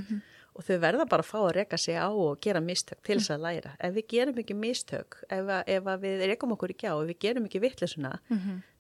[0.58, 3.30] og þau verða bara að fá að reka sig á og gera mistök til þess
[3.30, 3.76] að læra.
[3.78, 7.06] Ef við gerum ekki mistök, ef, að, ef að við rekum okkur ekki á, ef
[7.12, 8.16] við gerum ekki vittlisuna,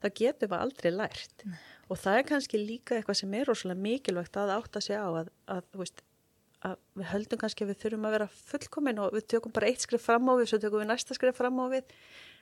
[0.02, 1.44] þá getum við aldrei lært.
[1.88, 5.30] Og það er kannski líka eitthvað sem er rosalega mikilvægt að átta sig á að,
[5.46, 6.02] að, þú veist,
[6.66, 9.84] að við höldum kannski að við þurfum að vera fullkomin og við tökum bara eitt
[9.86, 11.94] skrif fram á við, svo tökum við næsta skrif fram á við.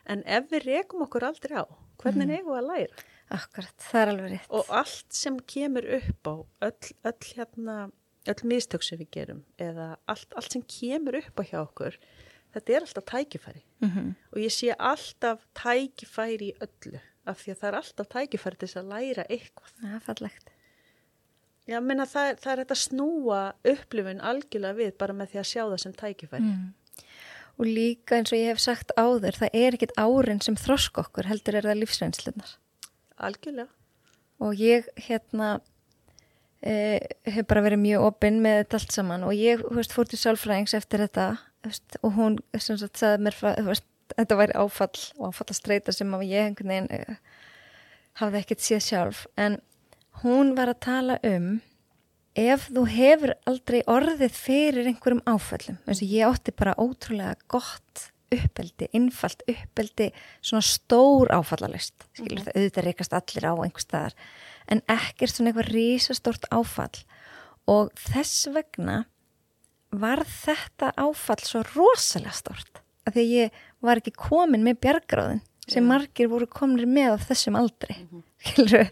[0.09, 1.65] En ef við rekum okkur aldrei á,
[2.01, 3.05] hvernig eigum við að læra?
[3.35, 6.35] Akkurat, það er alveg rétt Og allt sem kemur upp á,
[6.69, 7.77] öll, öll hérna,
[8.31, 11.97] öll mistök sem við gerum, eða allt, allt sem kemur upp á hjá okkur,
[12.55, 13.63] þetta er alltaf tækifæri.
[13.83, 18.57] mm Og ég sé alltaf tækifæri í öllu, af því að það er alltaf tækifæri
[18.63, 19.73] til að læra eitthvað.
[19.83, 20.53] það er fallegt
[21.67, 25.63] Já, menna það, það er þetta snúa upplifun algjörlega við bara með því að sjá
[25.67, 26.43] það sem tækifæri.
[26.47, 26.69] mm.
[27.59, 31.27] og líka eins og ég hef sagt áður það er ekkit árin sem þrosk okkur
[31.27, 32.53] heldur er það lífsreynslunar
[33.17, 33.69] Algjörlega.
[34.39, 35.61] og ég hérna
[36.61, 40.21] e, hef bara verið mjög opinn með þetta allt saman og ég veist, fór til
[40.21, 41.29] sálfræðings eftir þetta
[41.65, 46.13] veist, og hún sagt sagði mér veist, þetta væri áfall og áfall að streyta sem
[46.15, 47.17] að ég einhvern veginn e,
[48.21, 49.59] hafði ekkert séð sjálf en
[50.23, 51.57] hún var að tala um
[52.37, 58.11] ef þú hefur aldrei orðið fyrir einhverjum áföllum, eins og ég átti bara ótrúlega gott
[58.35, 60.11] uppeldi, innfalt uppeldi,
[60.45, 64.17] svona stór áfallalist, skilur það, auðvitað reykast allir á einhver staðar,
[64.67, 67.05] en ekkert svona eitthvað rísastórt áfall.
[67.71, 69.05] Og þess vegna
[69.95, 75.45] var þetta áfall svo rosalega stórt, af því að ég var ekki komin með bjargráðin
[75.67, 75.89] sem Já.
[75.89, 77.97] margir voru komnir með á þessum aldri,
[78.43, 78.91] skilur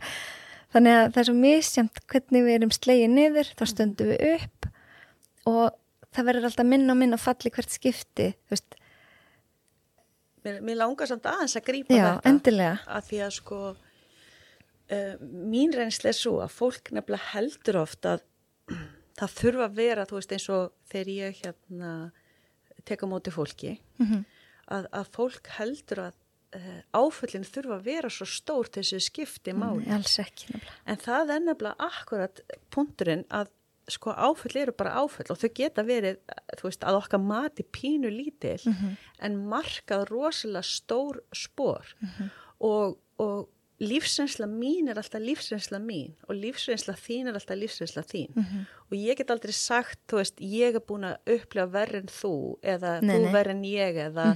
[0.74, 4.68] þannig að það er svo misjæmt hvernig við erum slegið niður, þá stöndum við upp
[5.50, 5.76] og
[6.14, 8.76] það verður alltaf minna og minna falli hvert skipti, þú veist,
[10.44, 12.28] Mér, mér langar samt aðeins að grípa Já, þetta.
[12.30, 12.74] endilega.
[12.98, 13.60] Að því að sko,
[14.92, 15.14] uh,
[15.54, 18.24] mín reynsli er svo að fólk nefnilega heldur oft að
[19.20, 21.94] það þurfa að vera, þú veist, eins og þegar ég hérna
[22.84, 24.24] teka móti fólki, Mhm.
[24.74, 26.14] að, að fólk heldur að
[26.56, 29.86] uh, áföllin þurfa að vera svo stór til þessu skipti máli.
[29.86, 30.74] Nei, alls ekki nefnilega.
[30.92, 32.40] En það er nefnilega akkurat
[32.74, 33.48] punkturinn að
[33.88, 36.16] sko áföll eru bara áföll og þau geta verið,
[36.58, 38.60] þú veist, að okkar mati pínu lítil
[39.20, 41.94] en markað rosalega stór spór
[42.60, 43.48] og, og
[43.82, 48.30] lífsreynsla mín er alltaf lífsreynsla mín og lífsreynsla þín er alltaf lífsreynsla þín.
[48.90, 52.34] Og ég get aldrei sagt, þú veist, ég er búin að upplifa verri en þú
[52.62, 54.26] eða Nei, þú en ég eða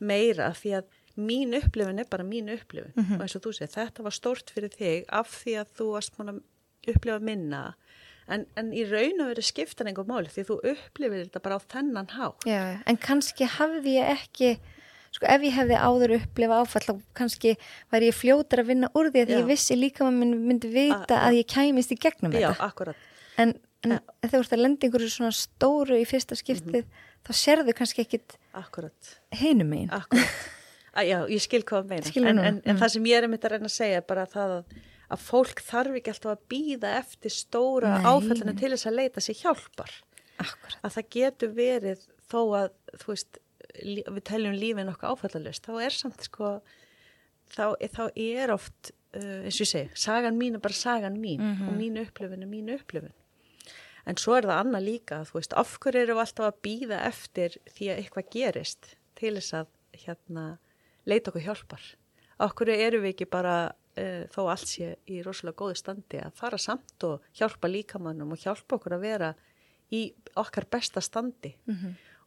[0.00, 0.84] meira því að
[1.18, 2.92] mín upplifun er bara mín upplifun.
[3.16, 6.16] Og eins og þú segir, þetta var stórt fyrir þig af því að þú varst
[6.18, 6.42] búin að
[6.88, 7.62] upplifa minna
[8.34, 11.60] en, en í raun og veru skiptan einhver máli því þú upplifir þetta bara á
[11.74, 14.50] þennan há Já, en kannski hafði ég ekki,
[15.16, 17.54] sko ef ég hefði áður upplifa áfall, þá kannski
[17.94, 19.38] væri ég fljótar að vinna úr því að Já.
[19.40, 22.68] ég vissi líka að maður myndi vita að ég kæmist í gegnum Já, þetta.
[22.68, 23.08] akkurat.
[23.38, 23.54] En,
[23.86, 26.86] en ef þú ert að lenda einhverju svona stóru í fyrsta skiptið,
[27.26, 29.16] þá sérðu kannski ekkit akkurat.
[30.98, 32.12] Að, já, ég skil hvað að meina.
[32.32, 34.54] En, en, en það sem ég er einmitt að reyna að segja er bara það
[34.56, 39.24] að, að fólk þarf ekki alltaf að býða eftir stóra áfællinu til þess að leita
[39.24, 39.92] sér hjálpar.
[40.38, 40.78] Akkurat.
[40.84, 42.68] Að það getur verið þó að,
[43.00, 43.38] þú veist,
[43.82, 46.50] við teljum lífið nokkuð áfællalust, þá er samt sko,
[47.54, 51.42] þá, þá er oft, uh, eins og ég segi, sagan mín er bara sagan mín
[51.66, 53.14] og mín upplifun er mín upplifun.
[54.08, 57.00] En svo er það annað líka, þú veist, af hverju erum við alltaf að býða
[57.08, 59.66] eftir því að eitthvað gerist til þess að
[60.04, 60.44] hérna
[61.04, 61.82] leita okkur hjálpar.
[62.38, 63.56] Af hverju erum við ekki bara,
[63.98, 68.42] uh, þó allt sé í rosalega góðu standi, að fara samt og hjálpa líkamannum og
[68.42, 69.34] hjálpa okkur að vera
[69.94, 70.06] í
[70.38, 71.54] okkar besta standi.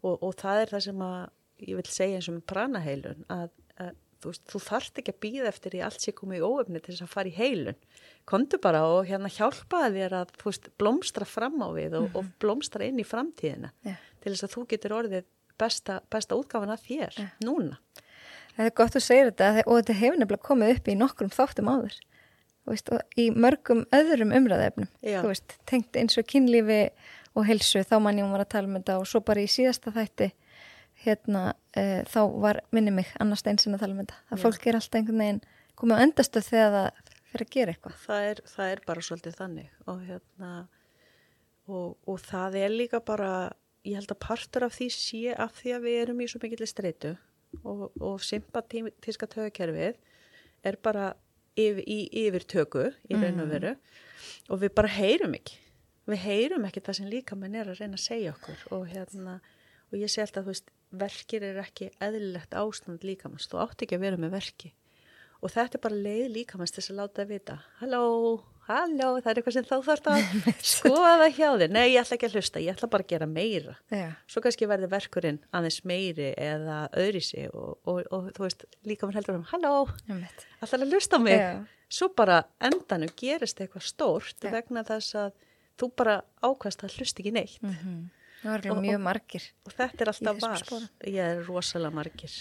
[0.02, 1.20] og, og það er það sem að
[1.62, 5.20] ég vil segja eins og með pranaheilun að, að þú, veist, þú þarft ekki að
[5.26, 7.82] býða eftir því allt sé komið í óöfni til þess að fara í heilun
[8.30, 12.88] komdu bara og hérna hjálpaði þér að veist, blómstra fram á við og, og blómstra
[12.88, 13.96] inn í framtíðina Já.
[14.24, 15.30] til þess að þú getur orðið
[15.62, 17.78] besta, besta útgáfan af þér núna.
[18.56, 21.72] Það er gott að segja þetta og þetta hefur nefnilega komið upp í nokkrum þáttum
[21.72, 21.98] áður.
[22.70, 24.36] Veist, og í mörgum öðrum.
[25.02, 26.84] Þú veist, tengt eins og kynlífi
[27.34, 29.94] og helsu, þá mann ég var að tala um þetta og svo bara í síðasta
[29.96, 30.30] þætti
[31.02, 34.20] hérna, uh, þá var minni mig annars eins en að tala um þetta.
[34.30, 34.44] Það Já.
[34.44, 35.42] fólk er alltaf einhvern veginn
[35.80, 37.98] komið á endastöð þegar það fyrir að gera eitthvað.
[38.06, 40.52] það er, það er bara svolítið þannig og hérna
[41.72, 43.32] og, og það er líka bara
[43.88, 46.70] ég held að partur af því sé af því að við erum í svo mikill
[46.70, 47.16] streitu
[47.64, 49.98] og, og sympatíska tögukerfið
[50.68, 51.12] er bara
[51.60, 53.74] yfir, í yfirtöku í raun og veru.
[54.52, 55.58] Og við bara heyrum ekki.
[56.10, 58.64] Við heyrum ekki það sem líka menn er að reyna að segja okkur.
[58.76, 59.40] Og hérna
[59.92, 63.98] og ég sé alltaf, þú veist, verkir er ekki eðlilegt ástand líkamanns, þú átt ekki
[63.98, 64.72] að vera með verki.
[65.42, 67.58] Og þetta er bara leið líkamanns til að láta að vita.
[67.82, 68.04] Halló,
[68.68, 70.36] halló, það er eitthvað sem þá þarf að
[70.74, 73.76] skoða hjá þér nei, ég ætla ekki að hlusta, ég ætla bara að gera meira
[73.92, 74.08] Já.
[74.30, 79.18] svo kannski verður verkurinn aðeins meiri eða öðri sig og, og, og þú veist, líkamann
[79.18, 79.74] heldur um halló,
[80.62, 81.52] ætla að hlusta mig Já.
[81.92, 84.52] svo bara endanum gerist eitthvað stórt Já.
[84.54, 85.34] vegna þess að
[85.82, 87.60] þú bara ákvæmst að hlusta ekki neitt
[88.42, 89.44] Það var Og- alveg mjög margir.
[89.70, 90.86] og þetta er alltaf sporum.
[91.06, 92.34] ég er rosalega margir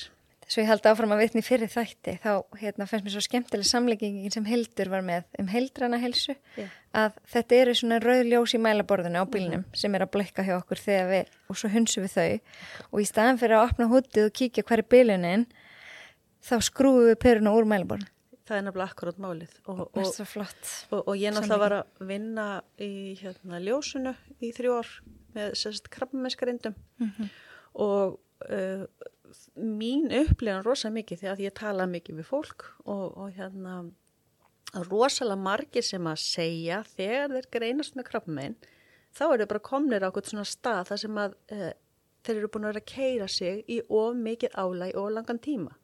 [0.50, 4.32] Svo ég held áfram að vitni fyrir þætti, þá hérna, fannst mér svo skemmtileg samleggingin
[4.34, 6.64] sem Hildur var með um heildrana helsu, Já.
[6.98, 10.57] að þetta eru svona rauð ljós í mælaborðinu á bílnum sem er að blikka hjá
[10.57, 12.57] okkur þegar við, og svo hunsum við þau.
[12.90, 15.46] Og í staðan fyrir að opna hútið og kíkja hver er bílunin,
[16.42, 18.11] þá skrúum við peruna úr mælaborðinu.
[18.51, 19.55] það er nefnilega akkurát málið.
[19.70, 22.48] Og, og, og, og ég náttúrulega var að vinna
[22.82, 22.90] í
[23.20, 24.90] hérna, ljósunu í þrjú ár
[25.36, 26.74] með krabbamesskarindum
[27.78, 28.18] og
[28.51, 28.82] uh,
[29.57, 33.83] mín upplifan rosa mikið því að ég tala mikið við fólk og, og hérna
[34.87, 38.59] rosalega margir sem að segja þegar þeir greinast með krabbamein
[39.16, 41.70] þá eru bara komnir á eitthvað svona stað þar sem að uh,
[42.26, 45.76] þeir eru búin að vera að keira sig í of mikið álæg og langan tíma.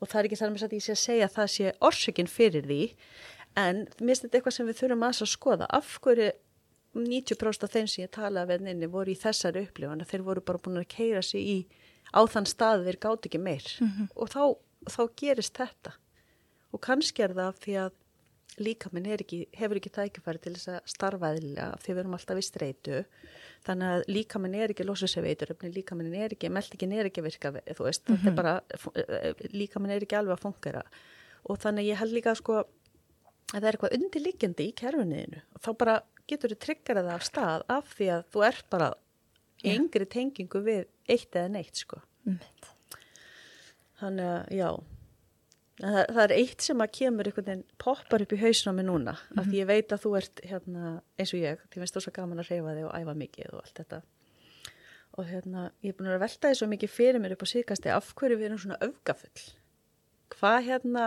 [0.00, 2.28] Og það er ekki þar með að ég sé að segja að það sé orsökin
[2.28, 2.80] fyrir því
[3.56, 5.68] en mér finnst þetta eitthvað sem við þurfum að skoða.
[5.72, 6.32] Af hverju
[6.96, 10.60] 90% af þeim sem ég talaði við henni voru í þessari upplifan þeir voru bara
[10.64, 11.56] búin að keira sig í
[12.16, 13.68] á þann stað þeir gátt ekki meir.
[13.84, 14.08] Mhm.
[14.16, 14.42] og þá,
[14.88, 15.94] þá gerist þetta.
[16.72, 17.90] Og kannski er það því að
[18.62, 22.40] líka minn ekki, hefur ekki tækifæri til þess að starfa eðlilega því við erum alltaf
[22.40, 23.02] í streitu.
[23.66, 27.10] Þannig að líka minn er ekki losa sér veitur líka minn er ekki, meldingin er
[27.10, 28.54] ekki virka þú veist, þetta er bara
[29.52, 30.84] líka minn er ekki alveg að fungera
[31.46, 32.68] og þannig ég held líka sko að
[33.52, 35.96] það er eitthvað undirliggjandi í kerfinniðinu og þá bara
[36.26, 38.88] getur þú tryggarað af stað af því að þú ert bara.
[39.64, 42.02] Yngri tengingu við eitt eða neitt sko.
[42.26, 42.68] Einmitt.
[44.00, 44.68] þannig að já.
[45.76, 49.12] Það, það er eitt sem að kemur einhvern veginn poppar upp í hausna mig núna
[49.36, 52.12] af því ég veit að þú ert hérna eins og ég, því finnst þú svo
[52.16, 54.00] gaman að reyfa þig og æfa mikið og allt þetta.
[55.16, 57.92] Og hérna, ég er búin að velta því svo mikið fyrir mér upp á síkasti
[57.92, 59.44] af hverju við erum svona öfgafull?
[60.32, 61.04] Hvað hérna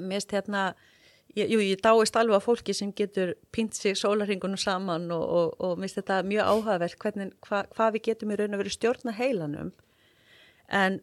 [0.00, 0.62] mest hérna
[1.36, 5.54] ég, jú, ég dáist alveg á fólki sem getur pínt sig sólarhingunum saman og, og,
[5.60, 9.14] og minnst þetta mjög áhugavert hvernig, hva, hvað við getum í raun og verið stjórna
[9.18, 9.72] heilanum
[10.70, 11.00] en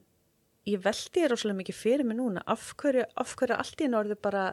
[0.69, 4.17] ég veldi þér óslega mikið fyrir mig núna af hverju, af hverju allt í norðu
[4.21, 4.43] bara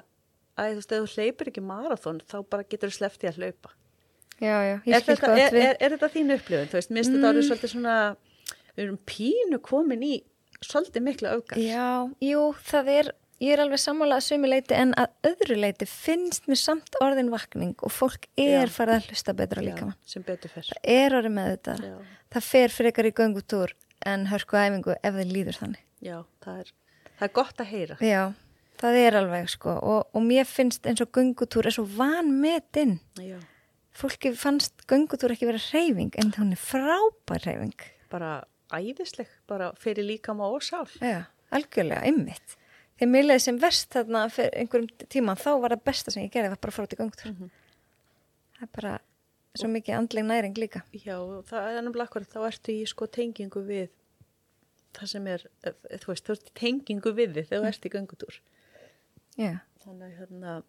[0.59, 3.75] að þú þú hleypur ekki marathon þá bara getur þú sleftið að hlaupa
[4.39, 6.69] Já, já, ég skil þetta, hvað er, er, er þetta þín upplifun?
[6.71, 7.31] Þú veist, minnst þetta Mm.
[7.33, 7.95] orðið svolítið svona
[8.77, 10.13] við erum pínu komin í
[10.63, 11.87] svolítið mikla öfgar Já,
[12.23, 13.09] jú, það er,
[13.41, 17.31] ég er alveg sammálað að sumi leiti en að öðru leiti finnst mér samt orðin
[17.31, 18.73] vakning og fólk er Já.
[18.75, 19.95] farið að hlusta betra líka mann.
[20.05, 21.77] sem betur fyrr Það er orðið með þetta.
[21.87, 21.95] já,
[22.35, 23.73] Það fer frekar í göngutúr
[24.07, 25.85] en hörku æfingu ef þið líður þannig.
[26.03, 26.73] já, það er,
[27.19, 28.25] það er gott að heyra Já,
[28.83, 32.99] það er alveg sko og, og mér finnst eins og göngutúr er svo vanmetinn.
[33.23, 33.39] já,
[33.99, 37.75] Fólki fannst göngutúr ekki vera reyfing en er frábær reyfing.
[38.11, 42.58] bara æðisleg bara fyrir líkama og sál Já, algjörlega, ymmit.
[42.99, 46.33] Þegar mér leiði sem verst þarna fyrir einhverjum tíma þá var það besta sem ég
[46.35, 47.31] gerði var bara að fara út í göngutúr.
[47.33, 47.51] Mhm.
[48.59, 48.95] Það er bara
[49.59, 50.83] svo mikið andleg næring líka.
[50.93, 51.17] já,
[51.51, 53.89] það er nefnilega akkur þá ertu í sko tengingu við
[54.95, 57.87] það sem er, eh, þú veist, þú ert í tengingu við þið þegar þú ert
[57.87, 58.41] í göngutúr
[59.39, 60.63] Já, þannig hérna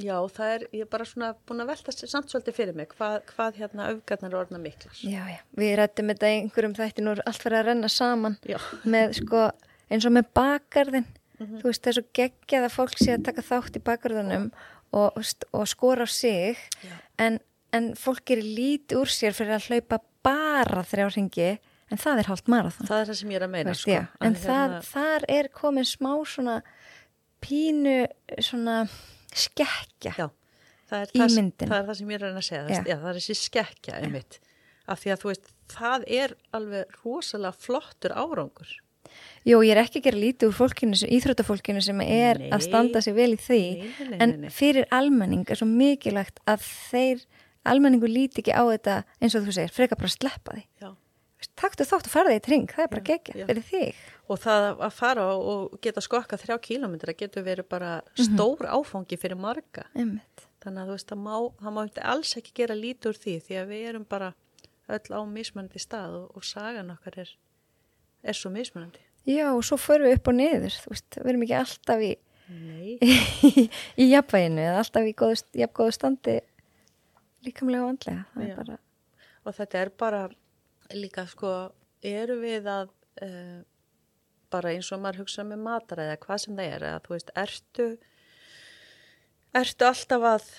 [0.00, 3.22] já, það er, ég er bara svona búin að velta samt svolítið fyrir mig, hvað,
[3.34, 5.40] hvað hérna öfgarnar er orðna miklar já, já.
[5.56, 9.50] Við rættum þetta einhverjum þætti nú er allt fyrir að renna saman já, með sko
[9.90, 11.06] eins og með bakarðin.
[11.40, 11.60] Mhm.
[11.62, 14.50] Þú veist, það er svo geggjað að fólk sé að taka þátt í bakarðunum
[14.92, 15.20] og,
[15.56, 16.94] og skora á sig Já.
[17.18, 17.38] en,
[17.72, 21.46] en fólk gerir lítið úr sér fyrir að hlaupa bara þrjá ringi
[21.90, 22.86] en það er hálft marathon.
[22.86, 25.48] það er það sem ég er að meina Veist, sko, en að það, þar er
[25.54, 26.58] komin smá svona
[27.40, 27.96] pínu
[28.44, 28.76] svona
[29.32, 30.28] skekkja já,
[30.90, 31.34] það er það,
[31.64, 32.82] það er það sem ég er að segja, Já.
[32.84, 32.96] já.
[33.00, 34.38] það er þessi skekkja einmitt,
[34.90, 38.76] af því að þú veist það er alveg rosalega flottur árangur
[39.48, 42.50] Jú, ég er ekki að gera lítið úr fólkinu, íþróttafólkinu sem er Nei.
[42.52, 46.60] að standa sig vel í því Nei, nei, en fyrir almenning er svo mikilvægt að
[46.90, 47.22] þeir
[47.64, 50.90] almenningu líti ekki á þetta eins og þú segir, frekar bara að sleppa því já.
[51.56, 53.02] Taktu þátt og farða í tring, það er bara
[53.32, 53.46] já.
[53.48, 53.94] fyrir þig
[54.30, 58.26] og það að fara og geta skokka þrjá kílómetra getur verið bara Mhm.
[58.36, 60.44] stór áfangi fyrir marga Einmitt.
[60.60, 61.34] þannig að þú veist, það má,
[61.64, 64.34] það má alls ekki gera lítið úr því því að við erum bara
[64.90, 67.30] öll á mismunandi stað og, og sagan okkar er,
[68.22, 69.02] er svo mismunandi.
[69.28, 72.12] Já, og svo förum við upp og niður þú veist, við erum ekki alltaf í
[72.50, 72.96] Nei,
[74.02, 76.36] í jafnvæginu eða alltaf í góðu, jafngóðu standi
[77.46, 78.78] líkamlega og andlega bara,
[79.46, 80.22] og þetta er bara
[80.96, 81.52] líka sko,
[82.02, 82.90] eru við að
[83.22, 83.60] uh,
[84.50, 87.32] bara eins og maður hugsa með mataræði eða hvað sem það er, eða þú veist,
[87.44, 87.88] ertu
[89.60, 90.50] ertu alltaf að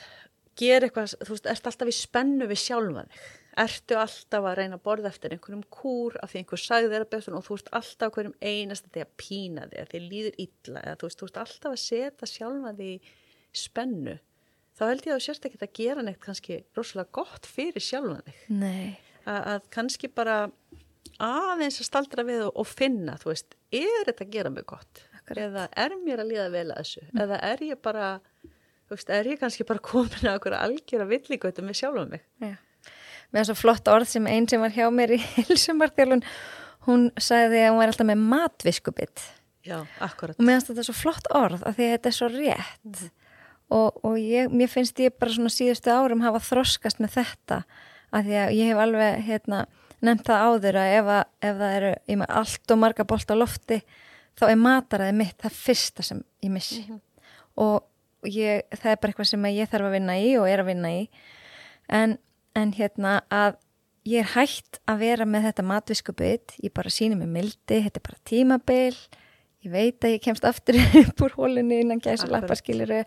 [0.62, 3.30] gera eitthvað, þú veist, ertu alltaf í spennu við sjálfa þig
[3.60, 7.12] ertu alltaf að reyna að borða eftir einhverjum kúr af því einhver sagði þér að
[7.12, 10.84] betur og þú veist alltaf hverjum einasta því að pína þig að þið líður illa
[10.86, 13.16] eða þú veist, þú veist alltaf að setja sjálfa þig í
[13.62, 14.18] spennu
[14.80, 18.22] þá held ég að þú sérst ekki að gera neitt kannski rosalega gott fyrir sjálfa
[18.28, 18.96] þig nei
[19.26, 20.38] að, að kannski bara
[21.22, 25.04] aðeins að staldra við og, og finna, þú veist, er þetta að gera mig gott?
[25.20, 25.44] Akkurat.
[25.46, 27.06] Eða er mér að líða vel að þessu?
[27.26, 28.10] Eða er ég bara,
[28.88, 32.26] þú veist, er ég kannski bara komin að okkur algjöra villingötu með sjálfum mig?
[32.42, 32.56] Já.
[33.32, 36.24] Með svo flott orð sem einn sem var hjá mér í hilsumarþjálun,
[36.88, 39.24] hún sagði að hún var alltaf með matviskubitt.
[39.66, 40.38] Já, akkurat.
[40.40, 43.04] Og meðan þetta er svo flott orð að því að þetta er svo rétt.
[43.72, 47.62] Og, og ég, mér finnst ég bara svona síðustu árum hafa þroskast með þetta.
[48.12, 49.62] Að því að ég hef alveg hérna,
[50.04, 51.92] nefnt það áður að ef, að, ef það eru
[52.24, 53.78] með allt og marga bolt á lofti,
[54.40, 56.82] þá er mataræði mitt það fyrsta sem ég missi.
[57.62, 60.72] Og ég, það er bara eitthvað sem ég þarf að vinna í og er að
[60.74, 61.06] vinna í.
[62.02, 62.18] En
[62.58, 63.60] en hérna að
[64.08, 68.06] ég er hægt að vera með þetta matviskubit, ég bara síni mig mildi, þetta er
[68.08, 68.98] bara tímabil,
[69.62, 73.04] ég veit að ég kemst aftur upp úr hólunni innan gæsa lappa skiluru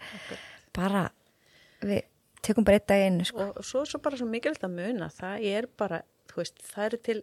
[0.75, 1.09] bara,
[1.83, 2.05] við
[2.45, 3.51] tökum bara eitt dag einu sko.
[3.51, 6.89] og svo er svo bara svo mikilvægt að muna það er bara, þú veist, það
[6.89, 7.21] eru til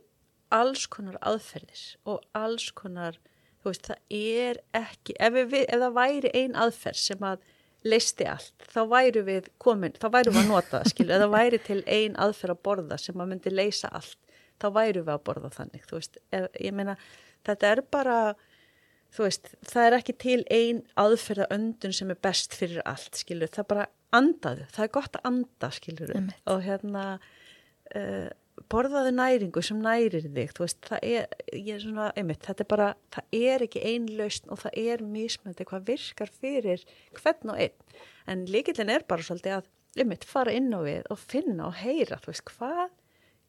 [0.52, 3.20] alls konar aðferðis og alls konar,
[3.64, 7.51] þú veist, það er ekki, ef, við, ef það væri ein aðferð sem að
[7.88, 11.34] leisti allt, þá væru við komin, þá væru við að nota það, skilu, ef það
[11.36, 14.18] væri til ein aðferð að borða sem að myndi leysa allt,
[14.62, 16.20] þá væru við að borða þannig, þú veist,
[16.62, 16.96] ég meina,
[17.48, 18.18] þetta er bara,
[19.16, 23.52] þú veist, það er ekki til ein aðferða öndun sem er best fyrir allt, skilur,
[23.52, 26.38] það bara andaðu, það er gott að anda, Einmitt.
[26.52, 27.06] og hérna,
[27.96, 28.30] uh,
[28.72, 33.38] borðaðu næringu sem nærir þig, veist, það er, er svona, einmitt, þetta er bara, það
[33.42, 36.86] er ekki ein lausn og það er mismöndi hvað virkar fyrir
[37.18, 38.00] hvern og einn,
[38.32, 42.20] en líkillin er bara svolítið að, einmitt, fara inn á við og finna og heyra,
[42.28, 42.90] veist, hvað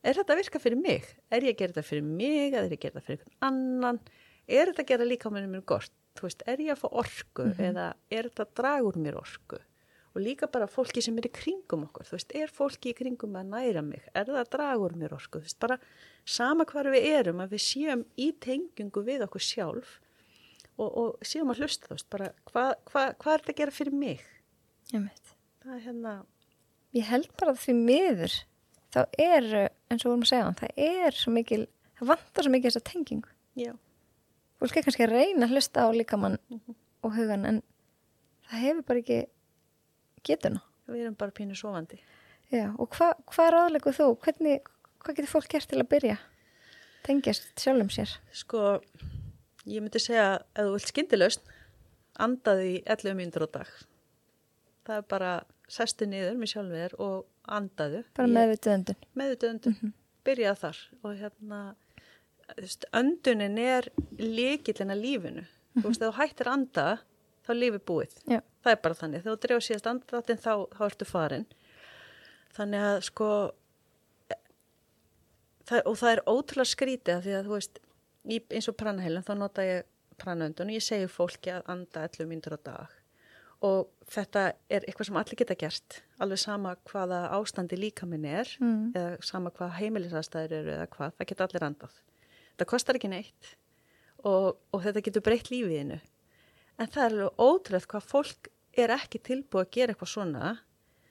[0.03, 1.09] er þetta að virka fyrir mig?
[1.31, 4.01] Er ég að gera þetta fyrir mig, er ég að gera þetta fyrir einhvern annan?
[4.49, 5.93] Er þetta að gera líka á mér gott?
[6.19, 9.61] Þú veist, er ég að fá orku eða er þetta að draga úr mér orku?
[10.13, 13.37] Og líka bara fólki sem er í kringum okkur, þú veist, er fólki í kringum
[13.41, 14.03] að næra mig?
[14.13, 15.41] Er það að draga úr mér orku?
[15.41, 15.79] Þú veist, bara
[16.29, 19.95] sama hvar við erum, að við séum í tengingu við okkur sjálf
[20.77, 23.77] og, og séum að hlusta, þú veist, bara hvað hva, hva er þetta að gera
[23.79, 24.23] fyrir mig?
[24.93, 25.33] Einmitt.
[25.65, 26.15] Það er hérna,
[26.99, 28.37] ég held bara því miður
[28.93, 29.49] þá er,
[29.89, 31.63] eins og vorum að segja hann, það er svo mikil,
[31.97, 33.73] það vantar svo mikil þessa tengingu já,
[34.61, 36.75] fólk er kannski að reyna að hlusta á líkamann Mhm.
[37.03, 37.63] og hugan en
[38.51, 39.21] það hefur bara ekki
[40.27, 40.63] getuna
[40.93, 42.01] við erum bara pínu sofandi.
[42.53, 44.09] Já, og hva, hvað ráðlegu þú?
[44.25, 44.69] Hvernig,
[45.03, 46.19] hvað getur fólk gert til að byrja?
[47.07, 48.13] Tengjast sjálfum sér.
[48.37, 48.77] Sko,
[49.65, 51.55] ég myndi segja að ef þú vilt skyndilausn,
[52.23, 53.73] andaðu í 11 mínútur á dag.
[54.87, 55.33] Það er bara
[55.73, 58.03] sestu niður með sjálfum þér og andaðu.
[58.19, 59.01] Bara meðvituð öndun.
[59.19, 59.79] Meðvitað öndun.
[59.79, 59.95] Mhm.
[60.23, 61.61] Byrjað þar og hérna,
[62.95, 63.89] öndunin er
[64.21, 65.47] líkillin að lífinu.
[65.73, 66.85] Þú veist, ef þú hættir anda,
[67.47, 68.17] þá lífið búið.
[68.31, 68.41] Já.
[68.63, 69.23] Það er bara þannig.
[69.25, 71.47] Þegar þú drefa síðast andratinn þá, þá ertu farin.
[72.57, 73.29] Þannig að sko,
[75.69, 77.81] það, og það er ótrúlega skrítið því að þú veist,
[78.29, 79.89] í, eins og pranaheilin þá nota ég
[80.23, 82.99] pranaöndun og ég segi fólki að anda 11 mínútur á dag
[83.63, 84.41] og þetta
[84.75, 88.91] er eitthvað sem allir geta gert alveg sama hvaða ástandi líkaminn er Mm.
[88.95, 91.95] eða sama hvað heimilisastæður eru eða hvað, það geta allir andað
[92.59, 93.53] það kostar ekki neitt
[94.27, 96.01] og, og þetta getur breytt lífiðinu
[96.83, 98.51] en það er alveg ótrúlega hvað fólk
[98.83, 100.53] er ekki tilbúið að gera eitthvað svona.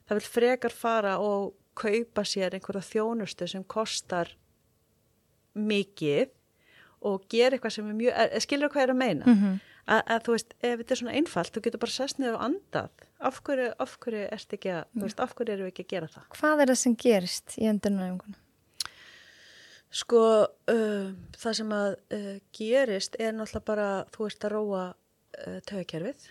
[0.10, 4.34] Það vil frekar fara og kaupa sér einhverja þjónustu sem kostar
[5.56, 6.32] mikið
[7.08, 9.28] og gera eitthvað sem er mjög, er, skilur hvað ég er að meina?
[9.32, 9.60] Mm
[9.92, 12.46] að, að þú veist, ef þetta er svona einfalt þú getur bara sest niður og
[12.48, 13.08] andað.
[13.30, 15.92] Af hverju, af hverju ertu ekki að, þú veist, af hverju erum við ekki að
[15.96, 16.30] gera það?
[16.38, 18.40] Hvað er það sem gerist í öndunaröfingunum?
[19.92, 20.22] sko,
[20.72, 24.84] uh, það sem að uh, gerist er náttúrulega bara þú ert að róa
[25.40, 26.30] uh, tögakerfið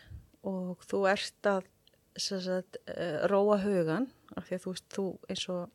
[0.50, 1.66] og þú ert að
[2.20, 5.68] sagt, uh, róa hugan af því að þú þú eins og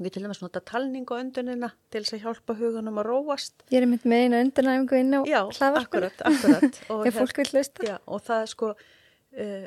[0.00, 3.82] við til dæmis nota talning og öndunina til þess að hjálpa huganum að róast Ég
[3.82, 6.08] er mynd með eina öndunaröfingu inn á já, hlaðvarpinu.
[6.08, 7.86] akkurat, akkurat og, Ef fólk vil hlusta.
[7.90, 9.66] Já, og það er sko, uh,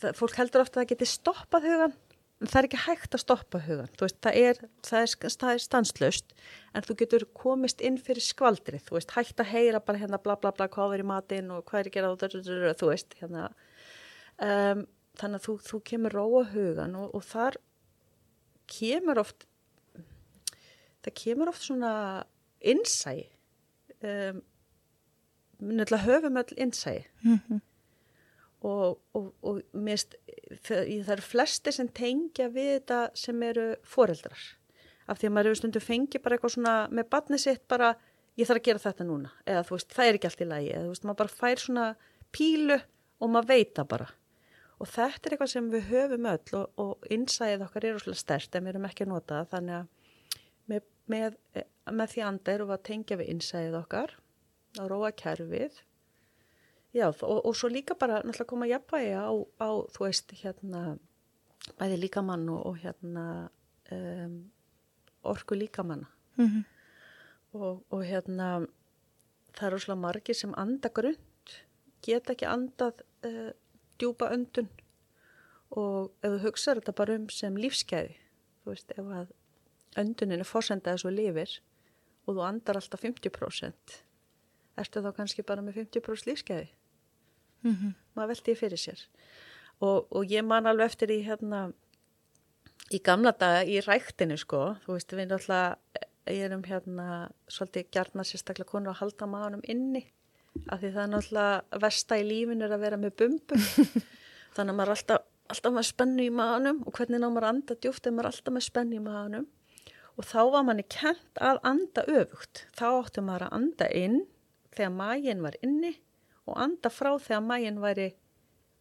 [0.00, 1.96] það, fólk heldur ofta að það geti stoppað hugan,
[2.40, 3.88] það er ekki hægt að stoppa hugan.
[4.00, 6.34] Veist, það er, það er, það er stanslöst,
[6.76, 10.36] en þú getur komist inn fyrir skvaldrið, þú veist, hægt að heyra bara hérna bla
[10.36, 13.46] bla bla hvað er í matinn og hvað er að gera þú veist, hérna.
[14.36, 14.84] Um,
[15.16, 17.56] þannig að þú, þú kemur róa hugan og, og þar
[18.68, 19.46] kemur oft,
[21.06, 21.92] það kemur oft svona
[22.60, 23.22] innsæi,
[24.04, 24.42] um,
[25.62, 27.62] nefnilega höfum öll innsæi Mhm.
[28.66, 30.16] og, og, og mist,
[30.66, 34.44] það, eru flesti sem tengja við þetta sem eru foreldrar.
[35.06, 37.94] Af því að maður hefur stundum fengið bara eitthvað svona með batni sitt bara
[38.36, 39.32] ég þarf að gera þetta núna.
[39.46, 40.70] Eða þú veist það er ekki allt í lagi.
[40.72, 41.86] Eða þú veist maður bara fær svona
[42.34, 42.78] pílu
[43.22, 44.08] og maður veit það bara.
[44.76, 48.58] Og þetta er eitthvað sem við höfum öll og, og innsæðið okkar er úrslega stert
[48.58, 49.50] en við erum ekki að nota það.
[49.54, 50.34] Þannig að
[50.66, 51.38] með, með,
[51.96, 54.16] með því anda erum við að tengja við innsæðið okkar
[54.76, 55.80] að róa kerfið
[56.96, 59.28] Já, og, og svo líka bara náttúrulega koma jafnvægi á,
[59.60, 60.82] á, þú veist, hérna,
[61.76, 63.24] bæði líkamann og, og hérna,
[63.92, 64.38] um,
[65.28, 66.08] orku líkamanna.
[66.40, 66.64] Mhm.
[67.56, 68.66] Og, og hérna,
[69.56, 71.52] það eru svolítið margir sem anda grund,
[72.04, 73.52] geta ekki andað uh,
[74.00, 74.68] djúpa öndun
[75.76, 78.16] og ef þú hugsaður þetta bara um sem lífskeiði,
[78.62, 79.32] þú veist, ef að
[80.00, 81.58] öndunin er fórsendaði svo lifir
[82.26, 83.96] og þú andar alltaf 50%,
[84.80, 86.68] ertu þá kannski bara með 50% lífskeiði?
[87.66, 87.94] Mhm.
[88.16, 89.02] maður veldi ég fyrir sér.
[89.80, 91.72] Og, og ég man alveg eftir í hérna
[92.94, 94.76] í gamla daga í ræktinu sko.
[94.84, 95.76] Þú veist við náttúrulega
[96.26, 100.04] ég erum hérna svolítið gjarnar sérstaklega konur að halda maðanum inni
[100.72, 103.66] af því það er náttúrulega versta í lífin er að vera með bumbum.
[104.56, 107.52] Þannig að maður er alltaf, alltaf með spennu í maðunum og hvernig ná maður að
[107.54, 109.46] anda djúft er maður alltaf með spennu í maðunum
[110.16, 112.64] og þá var manni kent að anda öfugt.
[112.72, 114.18] Þá áttu maður að anda inn
[114.72, 115.92] þegar mægin var inni
[116.46, 118.10] og anda frá þegar mægin væri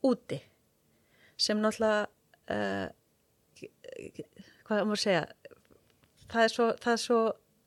[0.05, 0.39] úti.
[1.37, 2.05] Sem náttúrulega
[2.53, 2.87] uh,
[4.65, 5.25] hvað maður segja?
[6.31, 7.19] Það er svo það, er svo,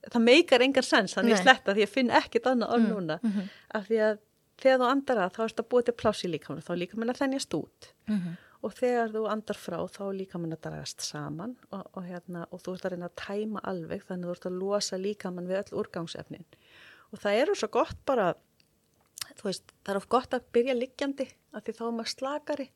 [0.09, 1.37] það meikar engar sens þannig Nei.
[1.37, 3.21] ég sletta því ég finn ekkit annað orð núna.
[3.23, 3.55] mm -hmm.
[3.79, 4.19] af því að
[4.59, 7.11] þegar þú andar að þá erst að búið til pláss í líkamann þá er líkamann
[7.11, 7.91] að þennjast út.
[8.67, 12.61] Og þegar þú andar frá þá er líkamann að dragast saman og, og, hérna, og
[12.61, 15.61] þú ert að reyna að tæma alveg þannig að þú ert að losa líkamann við
[15.61, 16.47] öll úrgangsefnin.
[17.13, 18.35] Og það eru svo gott bara
[19.37, 22.69] þú veist, það er of gott að byrja liggjandi af því þá er maður slakari.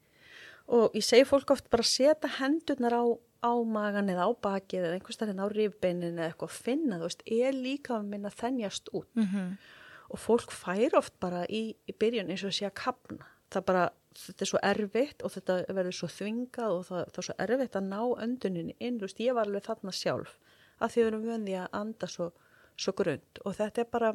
[0.73, 3.05] Og ég segi fólk oft bara setja hendurnar á,
[3.43, 7.09] á magan eða á bakið eða einhvers starfinn á rifbeinin eða eitthvað að finna, þú
[7.09, 9.09] veist, er líka að minna þennjast út.
[10.13, 13.85] Og fólk fær oft bara í, í byrjun eins og sé að kapna það bara,
[14.17, 17.79] þetta er svo erfitt og þetta verður svo þvingað og það, það er svo erfitt
[17.79, 20.37] að ná önduninni inn, þú veist, ég var alveg þarna sjálf
[20.83, 22.29] að því við erum vöndi að anda svo,
[22.77, 24.13] svo grund og þetta er bara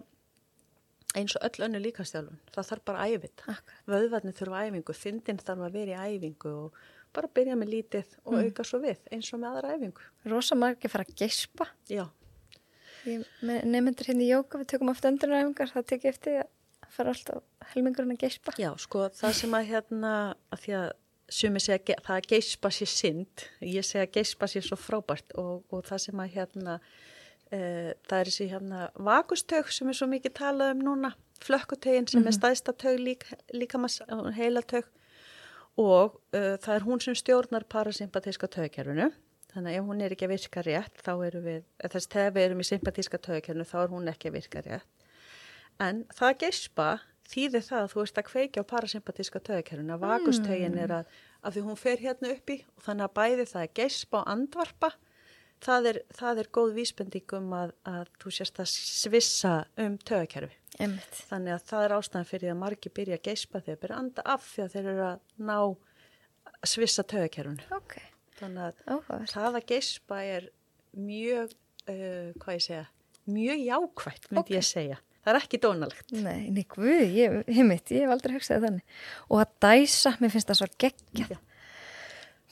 [1.17, 3.43] eins og öll önnu líkastjálfun, það þarf bara æfit
[3.89, 6.77] vöðvarnir þurfa æfingu, þindin þarf að vera í æfingu og
[7.17, 8.45] bara byrja með lítið og Mm.
[8.51, 10.01] auka svo við eins og með aðra æfingu.
[10.29, 11.67] Rosa margir fara að geispa.
[11.89, 12.05] Já,
[13.41, 17.43] nefnendur hérna í jóka, við tökum oft öndunaræfingar það tekið eftir að fara alltaf
[17.73, 18.53] helmingurinn að geispa.
[18.59, 20.13] Já, sko það sem að hérna,
[20.53, 20.87] að því að
[21.37, 25.65] sumi segja það að geispa sér synd ég segja að geispa sér svo frábært og,
[25.75, 26.77] og það sem að hérna
[27.51, 32.35] það er þessi hérna vakustög sem er svo mikið talað um núna flökkutögin sem er
[32.35, 34.01] stæðsta tög lík, líkamans
[34.35, 34.89] heila tög
[35.77, 39.11] og uh, það er hún sem stjórnar parasympatíska tögkerfinu
[39.53, 42.47] þannig að ef hún er ekki að virka rétt þá erum við, þess þegar við
[42.47, 45.05] erum í sympatíska tögkerfinu þá er hún ekki að virka rétt.
[45.81, 46.87] En það að geispa
[47.27, 51.57] þýðir það að þú ert að kveikja á parasympatíska tögkerfinu að vakustögin er að, að
[51.57, 54.91] því hún fer hérna uppi og þannig að bæði það að geispa og andvarpa
[55.65, 59.53] það er, það er góð vísbending um að, að þú sérst að svissa
[59.83, 59.97] um
[60.77, 61.21] Einmitt.
[61.29, 64.25] Þannig að það er ástæðan fyrir að margi byrja að geispa þegar byrja að anda
[64.35, 67.65] af því að þeir eru að ná að svissa tögakerfunu.
[67.77, 67.97] Ok,
[68.37, 70.47] Þannig að áhugavert það að geispa er
[70.97, 71.55] mjög,
[71.89, 72.85] uh, hvað ég segja,
[73.27, 74.53] mjög jákvætt myndi Ok.
[74.53, 74.99] ég segja.
[75.27, 76.11] Það er ekki dónalegt.
[76.23, 80.47] Nei, nei, guð, ég, heimitt, ég hef aldrei hugsaði þannig og að dæsa, mér finnst
[80.53, 81.39] það svo geggjað Já.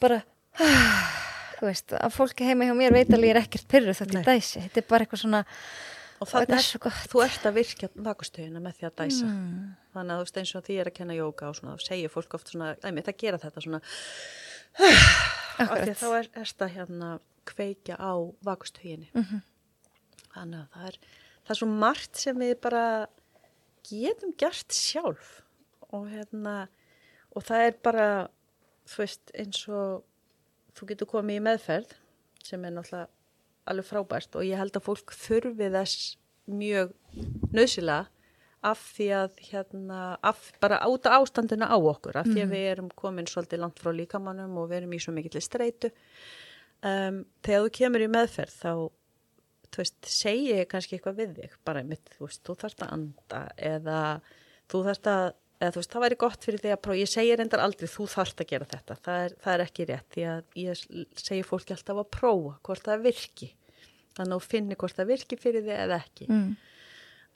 [0.02, 0.18] bara
[1.56, 4.24] þú veist, að fólki heima hjá mér veit alveg ég er ekkert pyrruð þátt í
[4.26, 5.44] dæsi þetta er bara eitthvað svona
[6.16, 9.26] Og þetta þannig er svo gott þú ert að virkja vakustögina með því að dæsa.
[9.28, 9.72] mm.
[9.96, 12.14] Þannig að þú veist eins og því er að kenna jóka og svona, þá segir
[12.14, 13.82] fólk oft svona, æmi, það gera þetta svona,
[15.60, 17.10] þá er þetta hérna
[17.52, 18.14] kveikja á
[18.48, 19.12] vakustöginni.
[19.14, 19.44] Mhm.
[20.36, 20.98] Þannig að það er,
[21.44, 22.86] það er svo margt sem við bara
[23.86, 25.42] getum gert sjálf
[25.92, 26.56] og hérna,
[27.36, 28.08] og það er bara,
[28.88, 30.04] þú veist, eins og
[30.76, 31.96] þú getur komið í meðferð
[32.46, 33.12] sem er náttúrulega
[33.66, 36.10] alveg frábært og ég held að fólk þurfi þess
[36.46, 36.94] mjög
[37.56, 38.04] nöðsilega
[38.66, 42.90] af því að hérna, af, bara át ástandinu á okkur, af því að við erum
[42.98, 45.92] komin svolítið langt frá líkamannum og við erum í svo mikill streitu.
[46.86, 48.72] Um, þegar þú kemur í meðferð þá,
[49.78, 53.42] veist, segi ég kannski eitthvað við þig, bara einmitt, þú veist, þú þarft að anda
[53.70, 54.00] eða
[54.72, 55.26] þú þarft að,
[55.60, 58.08] eða þú veist, það væri gott fyrir því að prófa, ég segi reyndar aldrei, þú
[58.12, 60.86] þarft að gera þetta, það er, það er ekki rétt, því að ég
[61.24, 63.50] segi fólki alltaf að prófa hvort það virki,
[64.18, 66.30] þannig að þú finnir hvort það virki fyrir þig eða ekki.
[66.32, 66.50] Mm.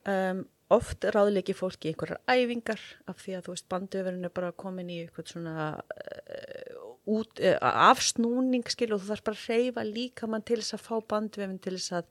[0.09, 4.91] Um, oft ráðleiki fólki einhverjar æfingar af því að þú veist bandöfurinn er bara komin
[4.93, 7.57] í eitthvað svona uh, út, uh,
[7.89, 11.57] afsnúning skil og þú þarf bara að reyfa líka mann til þess að fá bandöfun
[11.63, 12.07] til þess að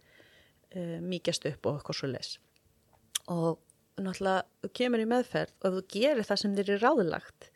[0.74, 2.34] uh, mýkjast upp og eitthvað svo les
[3.28, 3.60] og
[4.06, 7.48] náttúrulega þú kemur í meðferð og ef þú gerir það sem þér er ráðlagt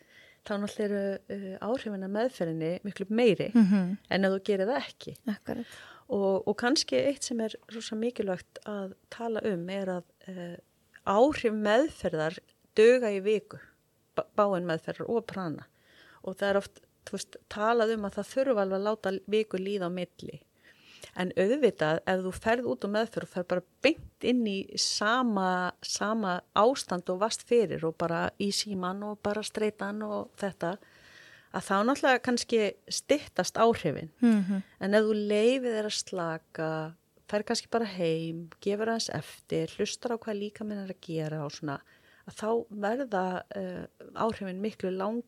[0.42, 1.02] þá náttúrulega eru
[1.36, 5.16] uh, áhrifin af meðferðinni miklu meiri Mm en ef þú gerir það ekki
[6.12, 10.56] Og, og kannski eitt sem er rosa mikilvægt að tala um er að uh,
[11.08, 12.36] áhrif meðferðar
[12.76, 13.56] döga í viku,
[14.16, 15.64] bá- báin meðferðar og prana.
[16.26, 19.56] Og það er oft þú veist, talað um að það þurfa alveg að láta viku
[19.62, 20.42] líða á milli.
[21.20, 25.74] En auðvitað, ef þú ferð út á meðferð og ferð bara beint inn í sama,
[25.84, 30.78] sama ástand og vast fyrir og bara í síman og bara streitan og þetta,
[31.52, 34.08] að þá náttúrulega kannski styttast áhrifin.
[34.20, 34.62] mm -hmm.
[34.80, 36.94] En ef þú leifið er að slaka,
[37.28, 41.44] fer kannski bara heim, gefur aðeins eftir, hlustar á hvað líka minn er að gera
[41.44, 41.80] og svona,
[42.26, 43.84] að þá verða uh,
[44.14, 45.22] áhrifin miklu lang,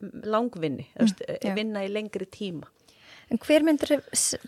[0.00, 1.06] langvinni, mm,
[1.42, 1.54] já.
[1.54, 2.68] vinna í lengri tíma.
[3.28, 3.98] En myndir,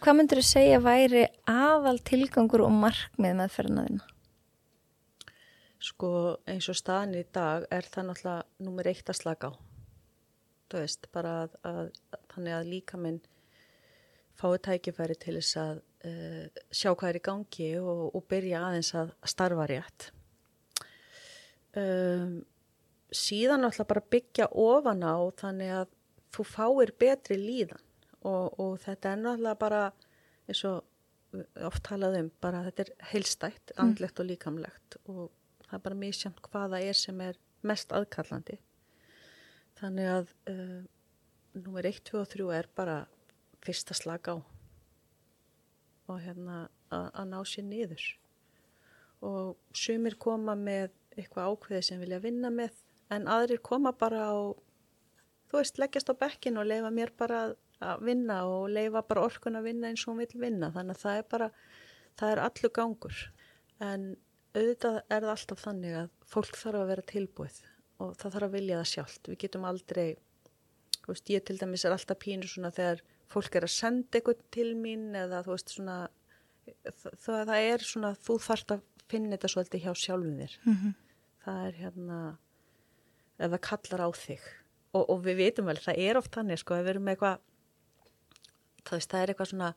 [0.00, 4.10] hvað myndir þú segja væri aðal tilgangur og markmið með ferðina þína?
[5.80, 6.10] sko
[6.48, 9.52] eins og staðin í dag er það náttúrulega nummer eitt að slaka á.
[10.70, 11.82] Þú veist, bara að, að
[12.34, 13.20] þannig að líka minn
[14.38, 18.92] fái tækifæri til þess að uh, sjá hvað er í gangi og, og byrja aðeins
[19.00, 20.10] að starfa rétt.
[21.80, 22.40] Um,
[23.14, 25.94] síðan náttúrulega bara byggja ofan á þannig að
[26.34, 27.82] þú fáir betri líðan
[28.26, 29.82] og, og þetta er náttúrulega bara
[30.48, 30.86] eins og
[31.66, 35.28] oft talað um bara þetta er heilstætt, andlegt og líkamlegt og
[35.66, 38.58] það er bara mjög sjönd hvaða er sem er mest aðkallandi.
[39.78, 40.80] Þannig að uh,
[41.54, 42.96] nummer 1, 2 og 3 er bara
[43.64, 44.36] fyrsta slag á
[46.10, 48.02] og hérna að ná sér niður.
[49.22, 52.80] Og sumir koma með eitthvað ákveði sem vilja vinna með
[53.14, 54.34] en aðrir koma bara á
[55.50, 57.54] þú veist, leggjast á bekkin og leifa mér bara að
[58.04, 60.70] vinna og leifa bara orkun að vinna eins og hún vil vinna.
[60.74, 61.50] Þannig að það er bara,
[62.20, 63.20] það er allur gangur.
[63.80, 64.08] En
[64.54, 67.60] auðvitað er það alltaf þannig að fólk þarf að vera tilbúið
[68.00, 69.30] og það þarf að vilja það sjálft.
[69.30, 70.06] Við getum aldrei,
[71.00, 74.44] þú veist, ég til dæmis er alltaf pínur svona þegar fólk er að senda eitthvað
[74.54, 75.98] til mín eða þú veist svona
[76.84, 80.56] það, það er svona, þú þarfst að finna þetta svolítið hjá sjálfum þér.
[80.64, 80.96] Mm -hmm.
[81.44, 82.18] það er hérna
[83.38, 84.42] það kallar á þig.
[84.90, 87.38] Og, og við veitum vel, það er oft þannig sko, við erum með eitthvað
[88.90, 89.70] það, það er eitthvað svona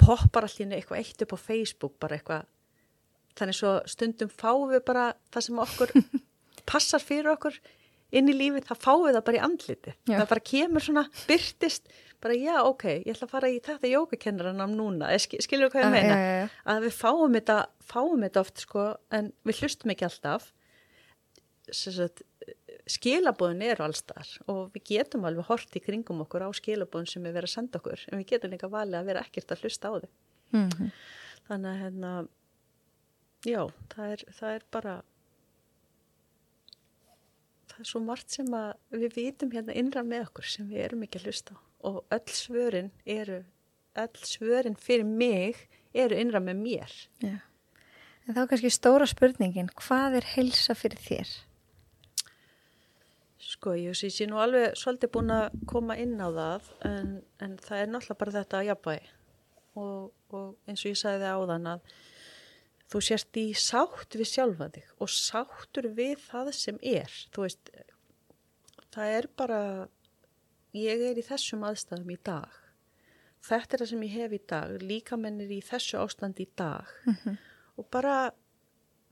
[0.00, 2.48] poppar allir eitthvað eitt upp á Facebook bara eitthvað
[3.38, 5.94] þannig svo stundum fáum við bara það sem okkur
[6.70, 7.58] passar fyrir okkur
[8.10, 10.14] inn í lífið, það fáum við það bara í andliti já.
[10.16, 14.72] það bara kemur svona, byrtist bara já, ok, ég ætla að fara í þetta jókakennaranam
[14.76, 16.16] núna, skilur þú hvað ég meina?
[16.16, 17.58] já, já, að við fáum þetta
[17.92, 20.50] fáum þetta oft sko, en við hlustum ekki alltaf
[22.90, 27.36] skilabóðin eru allstar og við getum alveg hort í kringum okkur á skilabóðin sem er
[27.36, 29.92] verið að senda okkur en við getum líka valið að vera ekkert að hlusta á
[29.92, 30.10] þau
[30.50, 30.90] mm -hmm.
[31.48, 32.12] þannig að hérna
[33.46, 33.62] já,
[33.94, 34.94] það er, það er bara
[37.70, 41.02] það er svo margt sem að við vitum hérna innra með okkur sem við erum
[41.02, 43.44] ekki að hlusta á og öll svörin eru
[43.96, 47.38] öll svörin fyrir mig eru innra með mér Já.
[48.28, 51.30] En þá kannski stóra spurningin hvað er heilsa fyrir þér?
[53.60, 57.08] Sko, ég sé nú alveg svolítið búin að koma inn á það en,
[57.44, 59.10] en það er náttúrulega bara þetta að jafnvægi.
[59.82, 61.90] Og, og eins og ég sagði áðan að
[62.88, 67.18] þú sérst í sátt við sjálfa þig og sáttur við það sem er.
[67.36, 67.70] Þú veist
[68.96, 69.60] það er bara
[70.80, 72.58] ég er í þessum aðstæðum í dag.
[73.44, 74.74] Þetta er það sem ég hef í dag.
[74.80, 76.88] Líka menn er í þessu ástand í dag.
[77.04, 77.38] Mm -hmm.
[77.76, 78.16] og bara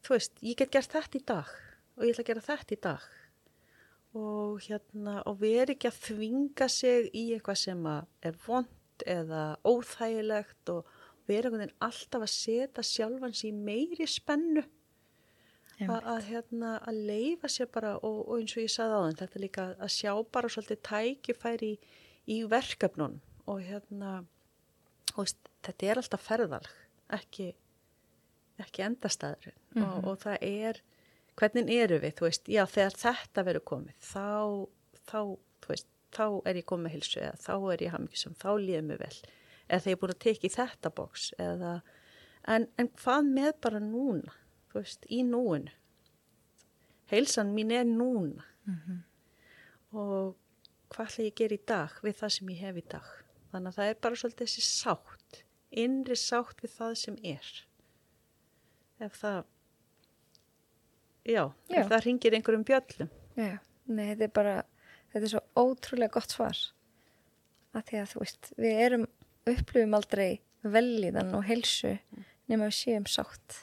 [0.01, 1.57] þú veist, ég get gert þetta í dag
[1.99, 3.11] og ég ætla að gera þetta í dag
[4.17, 10.73] og hérna og veri ekki að þvinga sig í eitthvað sem er vond eða óþægilegt
[10.73, 10.89] og
[11.29, 14.65] veri alltaf að setja sjálfans í meiri spennu
[15.87, 19.67] að, hérna, leifa sér bara og, og eins og ég saði á þann þetta líka
[19.77, 21.79] að sjá bara svolítið tækifæri í,
[22.35, 24.13] í verkefnun og hérna
[25.15, 25.31] og
[25.67, 26.71] þetta er alltaf ferðalg
[27.15, 27.53] ekki,
[28.59, 29.85] ekki endastæður mm -hmm.
[29.85, 30.09] og, mhm.
[30.09, 30.83] og það er
[31.39, 34.27] hvernig eru við, þú veist, já þegar þetta verður komið þá,
[35.09, 35.21] þá
[35.63, 39.03] þú veist, þá er ég komið hilsu eða þá er ég hafmyggisum, þá líðum við
[39.05, 39.15] vel.
[39.69, 41.73] Eða þegar ég er búin að teki þetta bóks eða,
[42.55, 44.37] en, en hvað með bara núna?
[44.69, 45.75] Þú veist, í núinu.
[47.09, 48.45] Heilsan mín er núna.
[48.69, 48.99] Mm -hmm.
[49.97, 50.37] og
[50.93, 53.07] hvað ætla ég að gera í dag við það sem ég hef í dag?
[53.51, 57.49] Þannig að það er bara svolítið þessi sátt innri sátt við það sem er.
[59.01, 59.45] Ef það
[61.29, 61.83] já, já.
[61.91, 63.13] það ringir einhverjum bjöllum.
[63.39, 63.55] Já,
[63.87, 64.57] nei, þetta er bara
[65.13, 66.61] þetta er svo ótrúlega gott svar.
[67.77, 69.07] Að því að þú veist við erum,
[69.49, 70.29] upplifum aldrei
[70.65, 71.95] velíðan og helsu
[72.49, 73.63] nema við séum sátt.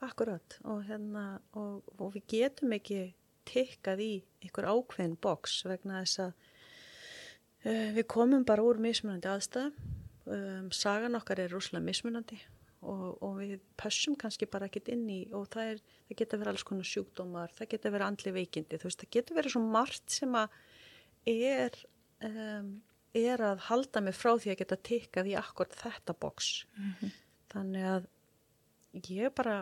[0.00, 1.24] Akkurat og, hérna,
[1.58, 3.10] og, og við getum ekki
[3.50, 6.30] tikkað í einhver ákveðin boks vegna þess að
[7.66, 9.74] uh, við komum bara úr mismunandi aðstæð,
[10.30, 12.38] um, sagan okkar er rúslega mismunandi
[12.80, 16.52] og, og við pössum kannski bara ekkit inn í og það, er, það geta verið
[16.52, 20.38] alls konar sjúkdómar, það geta verið andli veikindi, veist það geta verið svo margt sem
[20.40, 20.54] að
[21.28, 21.76] er,
[22.26, 22.70] um,
[23.16, 26.48] er að halda mig frá því að geta tikkað í akkurat þetta boks.
[26.78, 27.18] Mm -hmm.
[27.50, 28.08] Þannig að
[29.10, 29.60] ég bara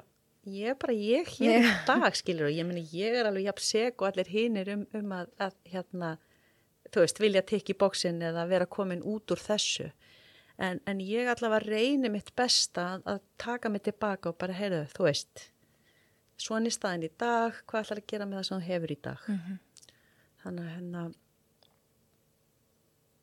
[0.49, 4.01] ég bara ég hér í dag skilur og ég meni ég er alveg jafn seg
[4.01, 6.17] og allir hinnir um, um að, að hérna
[6.89, 9.91] þú veist vilja tekja í bóksin eða vera komin út úr þessu
[10.59, 14.85] en, en ég allavega reynir mitt besta að, að taka mig tilbaka og bara heyrðu
[14.95, 15.49] þú veist
[16.39, 18.99] svona í staðin í dag hvað ætlar að gera með það sem þú hefur í
[19.03, 19.29] dag?
[19.29, 19.59] Mm -hmm.
[20.43, 21.03] þannig að hérna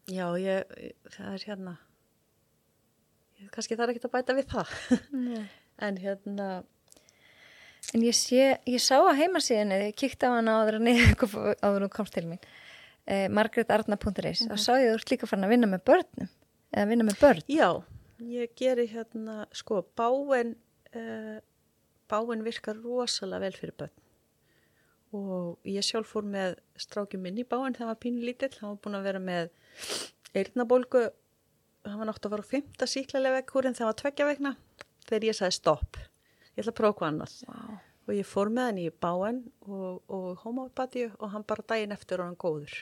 [0.05, 0.63] já ég
[1.15, 1.77] það er hérna
[3.39, 4.69] ég, kannski þarf ekki að bæta við það.
[5.85, 6.63] En hérna
[7.93, 10.87] En ég, sé, ég sá að heimasíðinni, ég kíkti á hana áður en
[11.65, 12.41] áður og komst til mín,
[13.05, 16.31] eh, margretarna.is og sá ég að þú ert líka farin að vinna með börnum,
[16.75, 17.43] eða vinna með börn.
[17.47, 17.69] Já,
[18.19, 20.57] ég geri hérna, sko, báin,
[20.91, 21.37] uh,
[22.11, 24.01] báin virkar rosalega vel fyrir börn
[25.15, 28.73] og ég sjálf fór með strákjum minn í báin þegar hann var pínu lítill, hann
[28.73, 29.51] var búin að vera með
[30.35, 31.03] eirnabólgu,
[31.85, 34.53] hann var nátt að fara á fymta síklarlega vekkurinn þegar hann var tveggja vegna,
[35.07, 36.01] þegar ég sagði stopp,
[36.55, 37.37] ég ætla að prófa annað.
[37.49, 37.77] Wow.
[38.05, 42.21] Og ég fór með hann í báin og, og homopatíu og hann bara daginn eftir
[42.21, 42.75] og hann góður.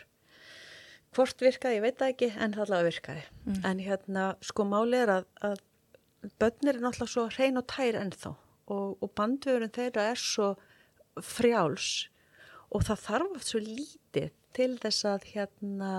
[1.14, 3.24] Hvort virkaði, ég veit það ekki, en það allavega virkaði.
[3.46, 3.60] Mm.
[3.70, 5.62] En hérna, sko máli er að, að
[6.42, 8.34] börnir er náttúrulega svo hrein og tær ennþá
[8.74, 10.54] og, og bandvörun þeirra er svo
[11.22, 12.08] frjáls
[12.74, 15.92] og það þarf oft svo lítið til þess að hérna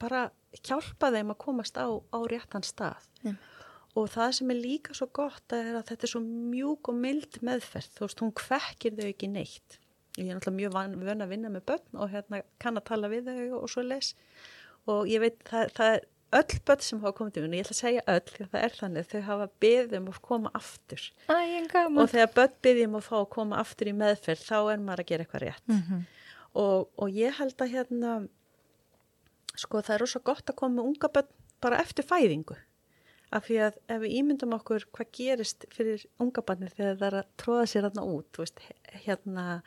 [0.00, 0.28] bara
[0.64, 3.06] hjálpa þeim að komast á, á réttan stað.
[3.24, 3.34] Já.
[3.98, 7.38] Og það sem er líka svo gott er að þetta er svo mjúk og mild
[7.44, 9.78] meðferð, þú veist, hún kvekkir þau ekki neitt.
[10.18, 13.28] Ég er náttúrulega mjög vön að vinna með börn og hérna kann að tala við
[13.30, 14.14] þau og svo les.
[14.88, 16.06] Og ég veit, það, það er
[16.38, 18.76] öll börn sem hafa komið til mér, og ég ætla að segja öll, það er
[18.76, 21.04] þannig, þau hafa beðum að koma aftur.
[21.28, 21.36] Æ.
[21.88, 25.10] Og þegar börn beðum að fá að koma aftur í meðferð, þá er maður að
[25.12, 25.66] gera eitthvað rétt.
[25.70, 26.06] Mm -hmm.
[26.64, 28.14] Og, og ég held að hérna,
[29.54, 32.56] sko það er rosa gott að koma með unga börn bara eftir fæðingu.
[33.32, 37.16] Af því að ef við ímyndum okkur hvað gerist fyrir unga barnir þegar það er
[37.18, 38.60] að tróða sér hérna út, veist,
[39.04, 39.62] hérna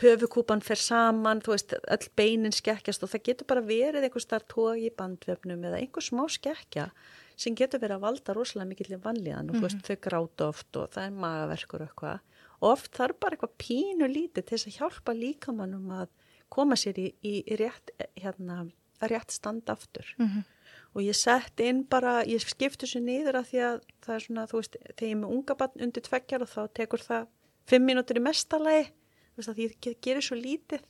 [0.00, 4.46] höfukúpan fer saman, þú veist, öll beinin skekkjast og það getur bara verið einhver starf
[4.48, 6.88] tógi í bandvefnum eða einhver smá skekkja
[7.36, 9.60] sem getur verið að valda rosalega mikill í vanlíðan og mm -hmm.
[9.60, 12.20] þú veist, þau gráta oft og það er magaverkur eitthvað
[12.60, 16.08] oft þarf bara eitthvað pínu lítið til þess að hjálpa líkamannum að
[16.52, 18.66] koma sér í, í, rétt, hérna,
[19.00, 20.06] rétt stand aftur.
[20.18, 20.44] Mm -hmm.
[20.94, 24.46] Og ég sett inn bara, ég skiptu sér niður að því að það er svona,
[24.46, 27.26] þú veist, þegar ég er með unga barn undir tveggjar og þá tekur það
[27.66, 28.92] fimm mínútur í mestalagi,
[29.32, 30.84] þú veist að því gerir svo lítið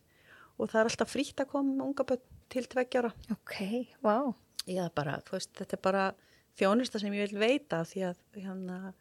[0.58, 2.22] og það er alltaf frítt að koma með unga barn
[2.52, 3.12] til tveggjara.
[3.32, 3.54] Ok,
[4.04, 4.34] wow.
[4.68, 6.02] Já, bara, veist, þetta er bara
[6.58, 8.92] þjónusta sem ég vil veita því að hérna,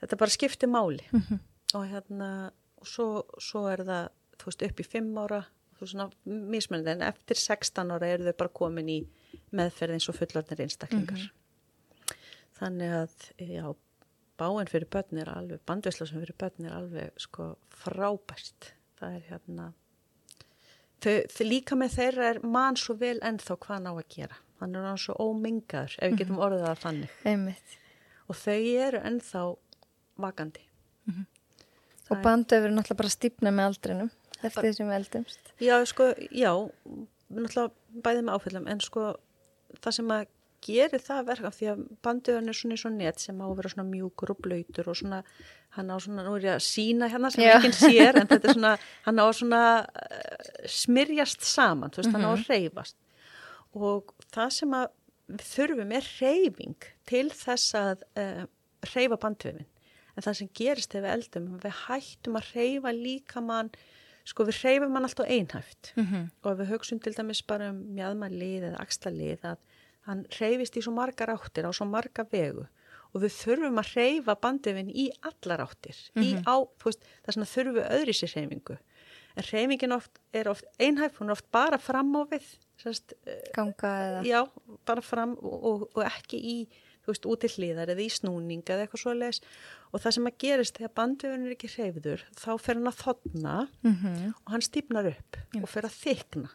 [0.00, 1.38] þetta bara skiptir máli Mm -hmm.
[1.74, 4.08] og hérna, og svo, svo er það,
[4.44, 5.44] veist, upp í fimm ára,
[5.76, 9.06] þú veist, svona mismunandi, en eftir 16 ára eru þau bara komin í
[9.52, 11.18] meðferð eins og fullorðnir einstaklingar.
[11.18, 11.30] Mhm.
[12.58, 13.74] Þannig að, já,
[14.40, 17.54] báin fyrir börn er alveg, bandvisla sem fyrir börn er alveg, sko,
[17.84, 18.72] frábært.
[18.98, 19.68] Það er hérna,
[21.04, 24.40] þau, þau líka með þeirra er mann svo vel ennþá hvað ná að gera.
[24.60, 27.16] Þannig er hann svo ómingaður, ef við getum orðið það þannig.
[27.30, 27.78] Einmitt.
[28.24, 29.42] Og þau eru ennþá
[30.24, 30.62] vakandi.
[32.12, 35.52] Og bandöfur er náttúrulega bara stípna með aldrinum, eftir því sem við eldumst.
[35.60, 36.50] Já, sko, já,
[37.34, 39.06] náttúrulega bæðið með áfyllum, en sko
[39.80, 40.26] það sem að
[40.64, 43.72] geri það verka því að bandöfun er svona í svona net sem á að vera
[43.72, 45.20] svona mjúkur og blöytur og svona,
[45.76, 48.58] hann á svona, nú er ég að sína hérna sem enginn sér, en þetta er
[48.58, 48.74] svona,
[49.06, 52.98] hann á svona uh, smyrjast saman, þú veist, hann á að reyfast.
[53.74, 54.88] Og það sem að
[55.34, 58.44] við þurfum er reyfing til þess að uh,
[58.94, 59.68] reyfa bandöfun.
[60.14, 63.72] En það sem gerist þegar við eldum, við hættum að reyfa líkamann,
[64.24, 66.28] sko við reyfum hann alltaf einhæft Mm -hmm.
[66.42, 69.58] og ef við hugsun til dæmis bara um mjadmalið eða axlalið að
[70.08, 72.66] hann reyfist í svo margar áttir á svo marga vegu.
[73.14, 77.36] Og við þurfum að reyfa bandefin í allar áttir í á, þú veist, það er
[77.36, 78.78] svona þurfum við öðri sér reyfingu
[79.34, 82.46] en reyfingin oft, er oft einhæf, hún er oft bara fram á við
[82.80, 83.14] sérst,
[83.54, 84.24] Ganga eða...
[84.26, 84.40] já,
[84.86, 86.56] bara fram og, og, og ekki í
[87.04, 89.40] þú veist, út til hliðar eða í snúning eða eitthvað svo leis
[89.90, 93.56] og það sem að gerist þegar bandefin er ekki reyfður þá fer hann að þotna
[93.84, 93.96] Mm
[94.44, 96.50] og hann stýpnar upp og fer að þykna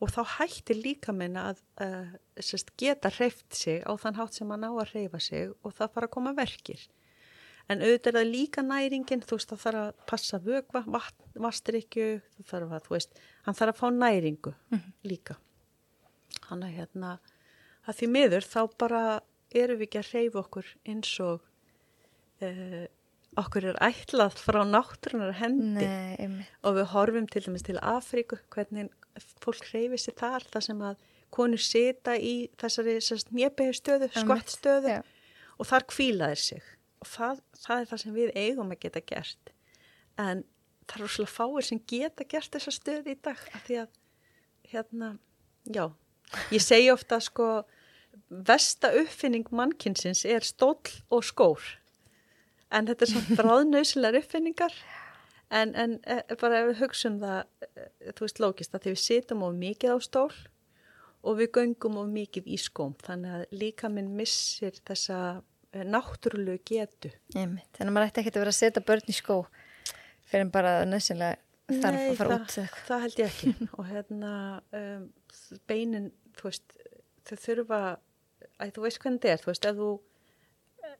[0.00, 4.50] og þá hættir líka minna að uh, sest, geta hreift sig á þann hátt sem
[4.52, 6.86] hann á að hreifa sig og það fara að koma verkir.
[7.70, 10.80] En auðvitað er það líka næringin, þú veist, það þarf að passa vögva,
[11.44, 14.54] vastrykju, þú þarf að, þú veist, hann þarf að fá næringu
[15.06, 15.36] líka.
[16.48, 17.12] Hann er hérna,
[17.86, 19.02] að því miður þá bara
[19.54, 21.44] erum við ekki að hreyfa okkur eins og
[22.42, 22.86] uh,
[23.38, 28.90] okkur er ætlað frá náttúrunar hendi Nei, og við horfum til dæmis til Afríku hvernig
[29.44, 32.98] fólk hreyfi sér þar þar sem að konur sita í þessari
[33.36, 35.00] njöpegu stöðu, skvett stöðu Já.
[35.58, 36.68] og þar kvíla þeir sig.
[37.00, 39.52] Og það, það er það sem við eigum að geta gert.
[40.20, 40.44] En
[40.84, 43.98] það eru svolítið fáir sem geta gert þessa stöðu í dag af því að
[44.70, 45.12] hérna,
[45.70, 45.84] já
[46.54, 47.48] ég segi ofta sko
[48.30, 51.62] versta uppfinning mannkynsins er stóll og skór.
[52.70, 54.74] En þetta er svona bráðnausilegar uppfinningar
[55.50, 57.84] en, en e, bara ef við hugsun það e,
[58.14, 60.32] þú veist lókist að því við situm of mikið á stól
[61.20, 65.18] og við göngum of mikið í skóm þannig að líka minn missir þessa
[65.72, 67.70] e, náttúrulegu getu Einmitt.
[67.76, 69.38] Þannig að maður ætti ekki að vera að setja börn í skó.
[70.30, 71.38] fyrir en bara nöðsynlega
[71.70, 72.86] þarf Nei, að fara það, út eitthvað.
[72.86, 74.32] það held ég ekki og hérna
[74.80, 75.04] um,
[75.70, 76.78] beinin, þú veist
[77.28, 77.80] þau þurfa,
[78.58, 79.90] að þú veist hvernig þetta er þú veist, ef þú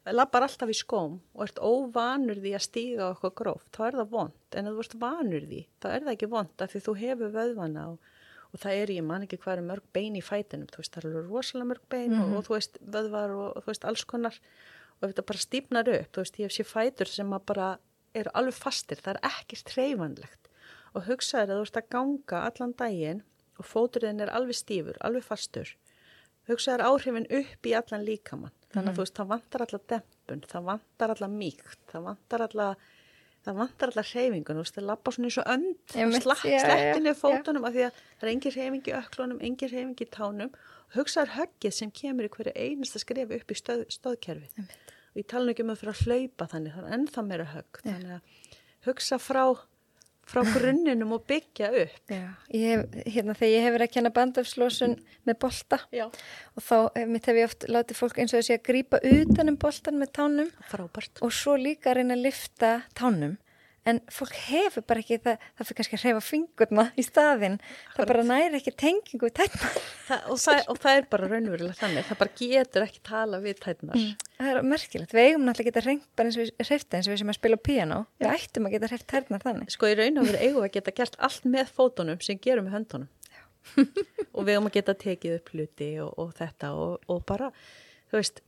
[0.08, 4.14] lappar alltaf í skóm og ert óvanur því að stíga eitthvað gróft, þá er það
[4.14, 6.94] vond en ef þú ert vanur því, þá er það ekki vond af því þú
[7.02, 8.10] hefur vöðvana og,
[8.50, 11.08] og það er, ég man ekki hvað er mörg bein í fætinum þú veist, það
[11.10, 14.40] eru rosalega mörg bein og, og þú veist, vöðvar og, og þú veist, alls konar
[14.40, 17.68] og ef þetta bara stípnar upp, þú veist, ég hef sé fætur sem að bara
[18.16, 20.48] eru alveg fastir, það er ekkert hreyfanlegt.
[20.96, 23.20] Og hugsaður að þú ert að ganga allan daginn
[23.60, 25.70] og fóturinn er alveg stífur, alveg fastur.
[26.50, 30.66] Hugsaður áhrifin upp í allan líkamann þannig að þú veist, það vantar allar dempun það
[30.70, 32.88] vantar allar mýkt það vantar allar
[33.44, 37.16] það vantar allar hreyfingun, þú veist, það lappa svona eins og önd sleppinni já.
[37.16, 40.52] fótunum af því að það er engin hreyfing í öklunum engin hreyfing í tánum.
[40.90, 44.66] Og hugsaður höggið sem kemur í hverju einasta skrefi upp í stöð, stöðkerfi
[45.10, 47.80] og ég tala ekki um að fyrir að hlaupa þannig þannig ennþá meira högg.
[47.82, 48.50] Þannig að
[48.86, 49.44] hugsa frá,
[50.30, 52.00] frá grunninum og byggja upp.
[52.10, 52.24] Já,
[52.54, 54.96] ég hef, hérna þegar ég hef verið að kenna bandafslósun
[55.28, 56.06] með bolta Já.
[56.06, 59.52] og þá eh, mitt hef ég oft látið fólk eins og þessi að grípa utan
[59.52, 61.22] um boltan með tánum frábært.
[61.24, 63.38] og svo líka að reyna að lifta tánum
[63.88, 67.60] en fólk hefur bara ekki það, það fyrir kannski að hreyfa fingurna í staðinn.
[67.96, 69.78] Það bara næri ekki tengingu við tætnar
[70.32, 72.08] og, og það er bara raunverulega þannig.
[72.10, 74.10] Það bara getur ekki tala við tætnar
[74.40, 77.08] það er merkilegt, við eigum náttúrulega að geta hreint bara eins og við hreifta eins
[77.08, 79.72] og við sem að spila piano við ættum að geta hreift tærnar þannig.
[79.74, 82.68] Sko í raun og veru eigum við að geta gert allt með fótunum sem gerum
[82.68, 83.10] með höndunum.
[84.36, 87.50] Og við eigum að geta tekið upp hluti og, og þetta og, og bara
[88.08, 88.40] þú veist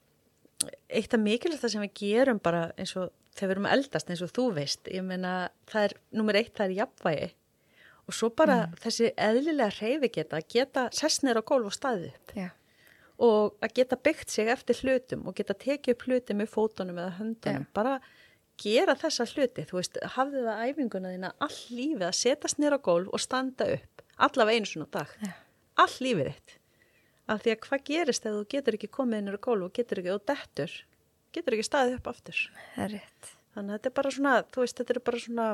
[0.88, 4.24] eitt af mikilvægt það sem við gerum bara eins og þegar við erum eldast eins
[4.24, 5.36] og þú veist ég meina
[5.70, 7.30] það er, nummer eitt það er jafnvægi.
[8.10, 12.34] Og svo bara þessi eðlilega hreyfi geta geta sessnir á gólf og staðið upp.
[12.36, 12.48] Já,
[13.22, 17.16] og að geta byggt sig eftir hlutum og geta tekið upp hluti með fótunum eða
[17.20, 17.74] höndunum, Já.
[17.76, 17.98] bara
[18.62, 23.12] gera þessa hluti, þú veist, hafði það æfinguna þína all lífið að setjast nýra gólf
[23.12, 25.14] og standa upp, allavega einu svona dag.
[25.22, 25.32] Já.
[25.82, 26.58] all lífið þitt
[27.30, 30.02] af því að hvað gerist ef þú getur ekki komið nýra á gólf og getur
[30.02, 30.74] ekki, og dettur
[31.32, 32.40] getur ekki staðið upp aftur?
[32.76, 35.48] Þannig að þetta er bara svona, þú veist, þetta er bara svona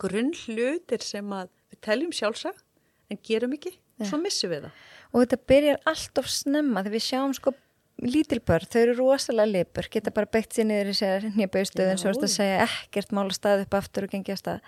[0.00, 2.64] grunn hlutir sem að við teljum sjálfsagt
[3.10, 3.74] en gerum ekki,
[4.06, 4.84] svo missum við það.
[5.10, 7.54] Og þetta byrjar allt of snemma þegar við sjáum sko
[8.00, 12.00] lítil börn, þau eru rosalega lipur, geta bara beitt sér niður í sér nýjabauðstöðun, Já.
[12.00, 14.62] svo er þetta að segja ekkert mála stað upp aftur og gengja stað.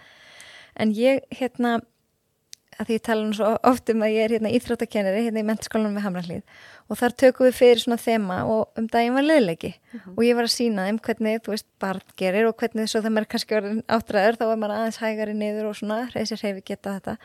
[0.83, 1.79] En ég hérna
[2.83, 5.47] að því ég tala nú svo oft um að ég er hérna íþróttakennari hérna í
[5.47, 6.43] mentaskólanum við Hamrallíð
[6.91, 9.73] og þar tökum við fyrir svona þema og um daginn var leðleiki
[10.17, 13.15] og ég var að sína þeim hvernig, þú veist, barn gerir og hvernig svo þegar
[13.15, 16.65] maður er kannski orðin áttræður þá var maður aðeins hægari niður og svona reysir hreyfi
[16.73, 17.17] geta þetta.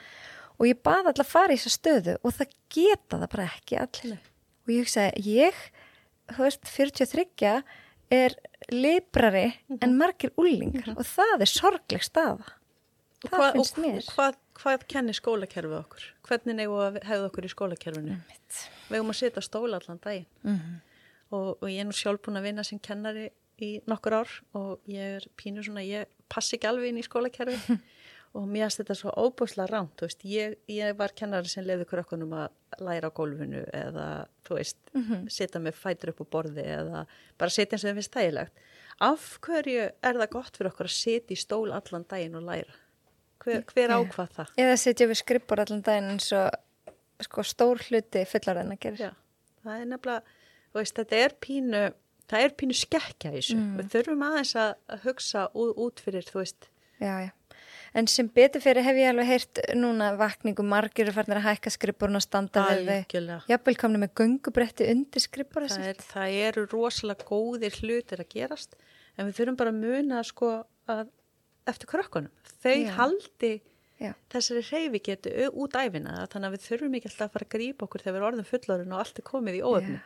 [0.58, 3.82] Og ég baði alltaf að fara í þessa stöðu og það geta það bara ekki
[3.82, 4.22] allir.
[4.66, 5.60] Og ég hugsaði, ég,
[6.34, 7.58] þú veist, 43
[8.18, 8.38] er
[8.72, 9.50] librari
[9.82, 12.56] en margir úlingar og það er sorgleg staða
[13.26, 16.04] Og það hvað, finnst mér og hvað, hvað kennir skólakerfið okkur?
[16.28, 16.60] Hvernig
[17.08, 18.18] hefða okkur í skólakerfinu?
[18.90, 20.76] Við eigum að setja stóla allan daginn Mhm.
[21.32, 24.80] og, og ég er nú sjálf búin að vinna sem kennari í nokkur ár og
[24.88, 27.58] ég er pínu svona, ég passi ekki alveg inn í skólakerfi
[28.38, 32.54] og mér finnst þetta svo óbúslega rámt, ég, ég var kennari sem leiði krökkunum að
[32.86, 34.78] læra á gólfinu eða, veist,
[35.34, 37.08] setja með fætur upp á borði eða
[37.40, 38.54] bara setja eins og þeim finnst þægilegt.
[39.02, 42.78] Af hverju er það gott fyrir okkur að setja í stól allan daginn og læra?
[43.44, 44.52] Hver, hver ákvað það?
[44.64, 49.12] eða setja við skrippur allan daginn eins og sko stór hluti fullarinn að gera Já,
[49.64, 50.36] það er nefnilega,
[50.78, 51.84] veist, þetta er pínu,
[52.30, 53.58] það er pínu skekkja í þessu.
[53.80, 54.76] Við þurfum aðeins að,
[55.06, 56.70] hugsa út, fyrir, þú veist,
[57.02, 57.32] já, já.
[57.98, 61.72] En sem betur fyrir hef ég alveg heyrt núna vakningu margir er farnir að hækka
[61.74, 63.38] skrippurinn og standa við þau.
[63.50, 68.76] Jafnvel komni með göngubretti undir skrippur Það, er, það eru rosalega góðir hlutir að gerast,
[69.16, 70.52] en við þurfum bara að muna sko
[70.92, 71.08] að
[71.68, 72.34] eftir krökkunum.
[72.64, 72.92] Þau Já.
[72.98, 73.54] haldi
[73.98, 74.12] Já.
[74.34, 77.88] þessari reyfi getu út æfina, þannig að við þurfum ekki alltaf að fara að grípa
[77.88, 79.98] okkur þegar við erum orðin fullorinn og allt er komið í óöfni.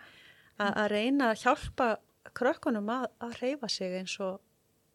[0.62, 1.90] Að að reyna að hjálpa
[2.38, 4.40] krökkunum að, að reyfa sig eins og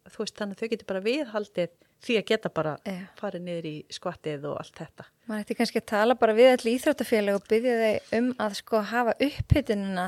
[0.07, 2.97] þú veist þannig að þau getur bara viðhaldið því að geta bara Já.
[3.19, 5.05] farið niður í skvattið og allt þetta.
[5.27, 8.81] maður ætti kannski að tala bara við allir íþróttafélag og byggja þau um að sko
[8.91, 10.05] hafa upphytunina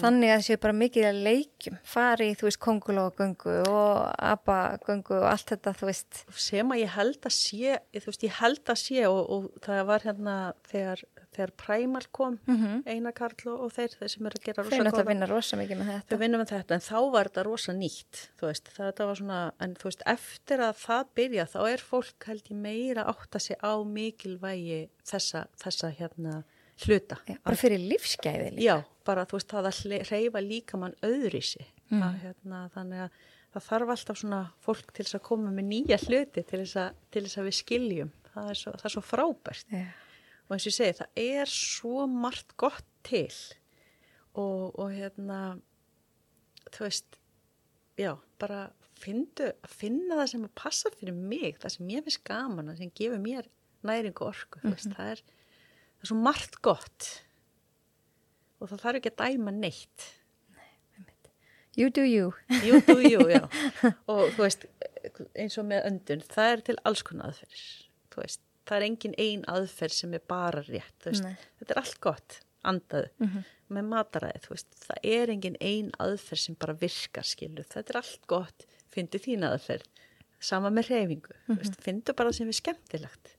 [0.00, 3.90] þannig að það séu bara mikið að leikjum fari í þú veist kongulógöngu og
[4.30, 8.40] abagöngu og allt þetta þú veist sem að ég held að sé þú veist, ég
[8.40, 10.36] held að sé og, og það var hérna
[10.70, 11.04] þegar,
[11.36, 12.38] þegar Primal kom
[12.86, 15.60] Einar Karl og, og þeir, þeir sem eru að gera rosa náttúrulega góða vinna rosa
[15.60, 16.18] mikið með þetta.
[16.24, 19.78] Vinnum með þetta en þá var þetta rosa nýtt þú veist, þetta var svona en
[19.78, 23.60] þú veist, eftir að það byrja þá er fólk held ég meira að átta sig
[23.62, 26.42] á mikilvægi þessa, þessa hérna
[26.84, 27.16] hluta.
[27.28, 28.66] Já, bara fyrir lífsgæði líka.
[28.66, 28.76] Já,
[29.06, 31.72] bara þú veist það að hreyfa líka mann öðri sig.
[31.94, 33.20] Að, hérna, þannig að
[33.54, 36.98] það þarf alltaf svona fólk til þess að koma með nýja hluti til þess að,
[37.14, 38.10] til þess að við skiljum.
[38.32, 39.70] Það er svo, það er svo frábært.
[39.72, 39.84] Já.
[40.46, 43.30] Og eins og ég segi, það er svo margt gott til
[44.36, 45.40] og, og hérna
[46.74, 47.20] þú veist
[47.98, 52.82] já, bara fyndu, finna það sem passa fyrir mig, það sem ég finnst gaman það
[52.82, 53.50] sem gefur mér
[53.86, 54.94] næringu og orku mm -hmm.
[54.96, 55.24] það, er,
[55.96, 57.08] það er svo margt gott
[58.60, 60.12] og það þarf ekki að dæma neitt
[61.76, 62.32] You do you.
[62.64, 63.44] You do you, já.
[64.12, 64.62] Og þú veist,
[65.36, 67.64] eins og með öndun, það er til alls konar aðferðir.
[68.14, 70.96] Þú veist, það er engin ein aðferð sem er bara rétt.
[71.06, 73.10] Þetta er allt gott, andaðu.
[73.22, 73.44] Mhm.
[73.76, 77.64] Með mataræði, þú veist, það er engin ein aðferð sem bara virkar, skilu.
[77.66, 79.86] Þetta er allt gott, fyndu þín aðferð.
[80.38, 83.32] Sama með reyfingu, mm veist, fyndu bara sem er skemmtilegt.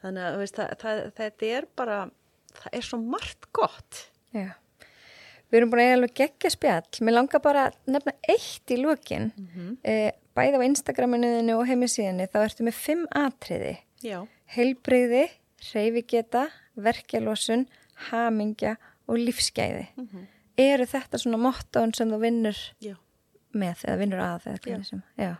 [0.00, 1.98] Þannig að, veist, það, það, þetta er bara,
[2.54, 4.06] það er svo margt gott.
[4.32, 4.54] Já.
[5.46, 7.02] Við erum búin að eiga alveg geggja spjall.
[7.06, 9.28] Mér langar bara að nefna eitt í lokin.
[9.36, 9.50] Mm.
[9.52, 10.22] -hmm.
[10.36, 13.76] bæði á Instagraminuðinu og heimisíðinu þá ertu með fimm atriði.
[14.02, 14.26] Já.
[14.54, 15.24] Heilbreyði,
[15.72, 16.46] reyfigeta,
[16.78, 17.66] verkjalósun,
[18.10, 18.76] hamingja
[19.08, 19.88] og lífsgæði.
[19.96, 20.26] Mhm.
[20.58, 22.94] Eru þetta svona mottóin sem þú vinnur Já.
[23.52, 25.02] með eða vinnur að eða hvernig sem?
[25.18, 25.36] Já.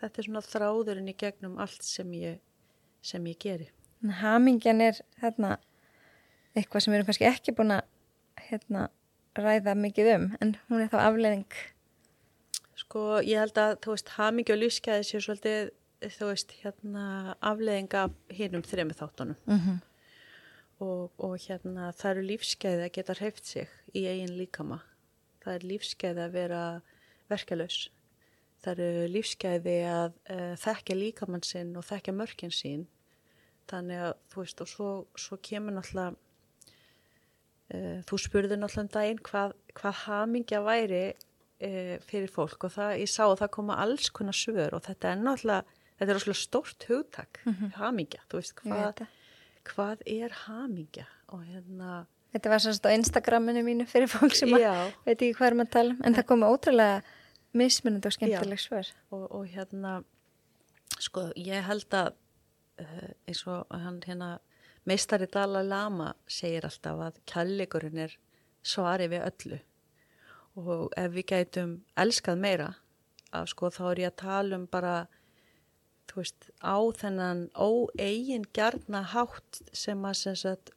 [0.00, 2.38] Þetta er svona þráðurinn í gegnum allt sem ég,
[3.02, 3.70] sem ég geri.
[4.02, 5.56] En Hamingjan er hérna
[6.54, 7.82] eitthvað sem við erum kannski ekki búin að
[8.50, 8.88] hérna,
[9.38, 11.58] ræða mikið um en hún er þá afleðing
[12.78, 15.70] Sko, ég held að, þú veist, hamingi og lífskeiði séu svolítið,
[16.04, 17.04] þú veist, hérna,
[17.42, 19.36] afleðinga hinnum þremi þáttunum.
[19.46, 19.78] mm -hmm.
[20.78, 24.78] Og, og hérna, það eru lífskeiði að geta hreift sig í eigin líkama.
[25.42, 26.82] Það er lífskeiði að vera
[27.28, 27.90] verkalaus.
[28.62, 32.86] Það eru lífskeiði að uh, þekkja líkamann sinn og þekkja mörkin sín.
[33.66, 36.14] Þannig að, þú veist, og svo, svo kemur náttúrulega,
[37.74, 42.94] uh, þú spurði náttúrulega um daginn hvað, hvað hamingja væri uh, fyrir fólk og það,
[43.02, 46.40] ég sá að það koma alls konar svör og þetta er náttúrulega, þetta er rosalega
[46.40, 47.40] stórt hugtak,
[47.78, 49.02] hamingja, þú veist, hvað,
[49.68, 51.08] hvað er hamingja?
[51.34, 54.66] Og hérna, Þetta var sannst á Instagraminu mínu fyrir fólk sem að
[55.06, 56.98] veit ekki hvað er maður að tala um en það komi ótrúlega
[57.56, 58.90] mismunandi og skemmtileg svör.
[59.16, 59.92] og, og hérna,
[61.00, 62.10] sko, ég held að
[62.84, 64.30] uh, eins og hann hérna,
[64.88, 68.18] meistari Dalai Lama segir alltaf að kærleikurinn er
[68.62, 69.60] svari við öllu.
[70.58, 72.68] Og ef við gætum elskað meira,
[73.32, 74.94] að sko þá er ég að tala um bara
[76.08, 80.70] þú veist, á þennan óeigin gjarna hátt sem að sem sagt,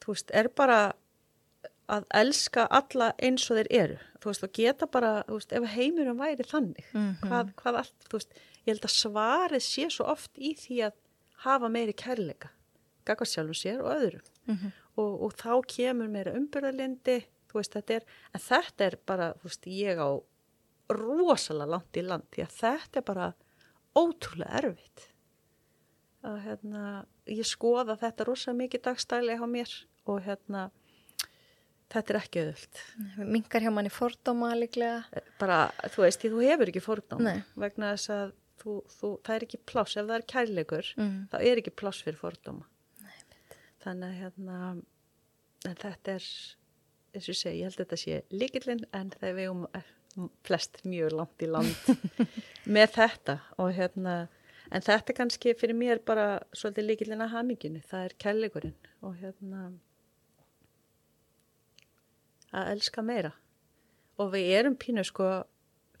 [0.00, 0.80] þú veist, er bara
[1.90, 5.66] að elska alla eins og þeir eru þú veist, og geta bara, þú veist, ef
[5.74, 7.16] heimurum væri þannig, Mhm.
[7.24, 8.32] hvað, hvað allt þú veist,
[8.66, 10.92] ég held að svarið sé svo oft í því að
[11.44, 12.50] hafa meiri kærleika
[13.06, 14.72] gagvað sjálfum sér og öðrum Mhm.
[14.98, 18.02] og, og þá kemur meira umbyrðalindi þú veist, þetta er,
[18.34, 20.22] en þetta er bara, þú veist, ég á
[20.96, 23.28] rosalega langt í land því að þetta er bara
[23.98, 25.06] ótrúlega erfitt
[26.26, 26.82] að hérna,
[27.32, 29.70] ég skoða þetta rosalega mikið dagstæli á mér
[30.10, 30.66] og hérna
[31.90, 35.04] þetta er ekki auðvöld Minkar hjá manni fordóma líklega.
[35.40, 37.40] bara, þú veist, því þú hefur ekki fordóm Nei.
[37.56, 41.16] vegna þess að þú, þú, það er ekki pláss, ef það er kærleikur Mm.
[41.32, 42.66] þá er ekki pláss fyrir fordóma
[43.80, 44.58] þannig að hérna
[45.66, 46.26] en þetta er
[47.10, 49.64] eins og ég segi, ég held að þetta sé líkillinn en þegar við um
[50.46, 52.24] flest mjög langt í land
[52.74, 54.16] með þetta og hérna
[54.70, 59.70] en þetta kannski fyrir mér bara svolítið líkillinn að haminginu, það er kærleikurinn og hérna
[62.50, 63.32] að elska meira.
[64.20, 65.28] Og við erum pínu sko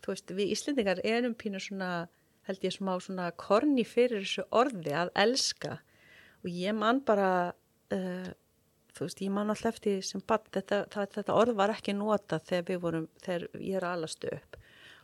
[0.02, 2.08] þú veist, við Íslendingar erum pínu svona
[2.48, 5.78] held ég smá svona korni fyrir þessu orði að elska.
[6.42, 7.30] Og ég man bara
[7.94, 8.30] uh,
[8.96, 12.66] þú veist, ég man alltaf eftir sem bann, þetta, þetta orð var ekki nota þegar
[12.70, 14.58] við vorum, þegar ég er alastu upp.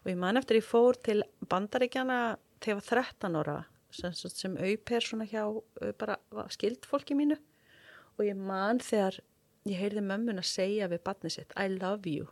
[0.05, 2.21] Og ég man eftir ég fór til bandaríkjana
[2.61, 3.57] þegar ég var 13 ára
[3.97, 5.45] sem, sem auper svona hjá
[6.01, 6.19] bara
[6.55, 7.39] skild fólki mínu.
[8.17, 9.21] Og ég man þegar
[9.67, 12.29] ég heyrði mömmun að segja við batni sitt I love you.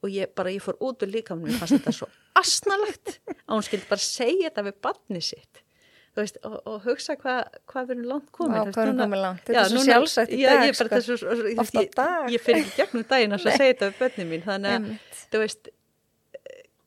[0.00, 2.08] Og ég bara, ég fór út úr líka mér fannst þetta svo
[2.40, 5.62] asnalegt að hún skildi bara segja þetta við batni sitt
[6.18, 8.72] veist, og, og hugsa hvað hva við erum langt komin
[9.14, 9.44] langt.
[9.46, 11.82] Þetta er svo sjálfsagt í dag, ég, sko.
[11.84, 12.30] ég, dag.
[12.34, 15.70] ég fyrir ekki gegnum daginn að segja þetta við bönni mín þannig að, þú veist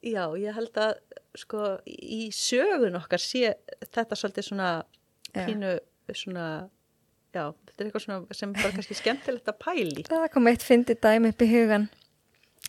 [0.04, 0.94] já, ég held að
[1.40, 3.56] sko, í sögun okkar sé
[3.88, 4.70] þetta svolítið svona
[5.34, 5.78] pínu
[6.14, 6.48] svona
[7.34, 10.98] já, þetta er eitthvað svona sem bara kannski skemmtilegt að pæli Það kom eitt fyndi
[11.00, 11.88] dæmi upp í hugan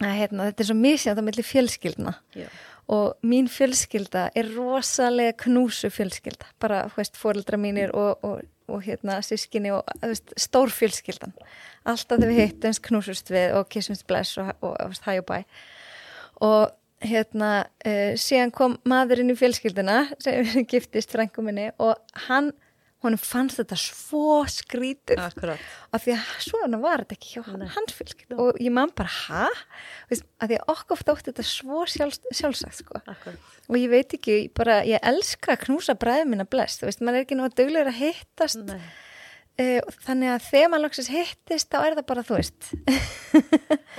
[0.02, 2.48] að hérna, þetta er svo misjátt á milli fjölskyldna já,
[2.93, 8.82] og mín fjölskylda er rosalega knúsu fjölskylda bara, þú veist, fóreldra mínir og, og, og
[8.85, 11.35] hérna, sískinni og veist, stór fjölskyldan
[11.85, 15.39] alltaf þegar við hittumst knúsust við og kissumst bless og, og, og hæ og bæ
[16.44, 16.73] og
[17.05, 17.51] hérna,
[17.86, 21.97] uh, síðan kom maðurinn í fjölskylduna sem giftist frængu minni og
[22.28, 22.52] hann,
[23.05, 25.62] honum fannst þetta svo skrítið Akkurat.
[25.93, 29.48] og því að svona var þetta ekki hjá hans fjölskyldu og ég man bara, hæ?
[30.10, 33.01] Að því að okkur þótti þetta svo sjálfs, sjálfsagt sko.
[33.68, 37.39] Og ég veit ekki, bara ég elska að knúsa bræðið minna blest, maður er ekki
[37.39, 38.62] nú að duglega að hittast.
[38.68, 38.81] Nei.
[39.60, 42.70] uh, þannig að þegar maður loksins hittist þá er það bara, þú veist.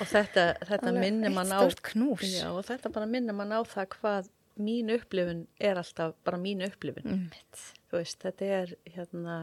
[0.02, 1.61] Og þetta, þetta minnir mann á
[1.91, 2.26] knús.
[2.27, 6.64] Já, og þetta bara minnir mann á það hvað mín upplifun er alltaf bara mín
[6.65, 7.06] upplifun.
[7.11, 7.61] Einmitt.
[7.91, 9.38] Þú veist, þetta er hérna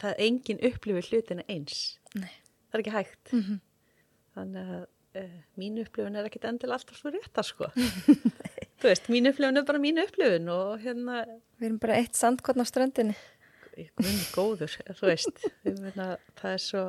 [0.00, 1.78] það er engin upplifun hlutina eins.
[2.14, 2.30] Nei.
[2.70, 3.32] Það er ekki hægt.
[3.34, 3.60] Mhm.
[4.34, 4.84] Þannig að
[5.22, 7.68] uh, mín upplifun er ekkit endilega alltaf svo réttar sko.
[8.80, 11.22] Þú veist, mín upplifun er bara mín upplifun og hérna
[11.60, 13.14] Við erum bara eitt sandkotn á ströndinni
[13.74, 16.04] Guðn góður, þú veist, meina,
[16.38, 16.82] það er svo,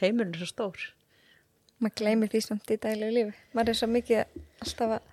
[0.00, 0.84] heimurinn er svo stór.
[1.80, 5.10] maður gleymir því samt í daglegu lífi maður er svo mikið alltaf að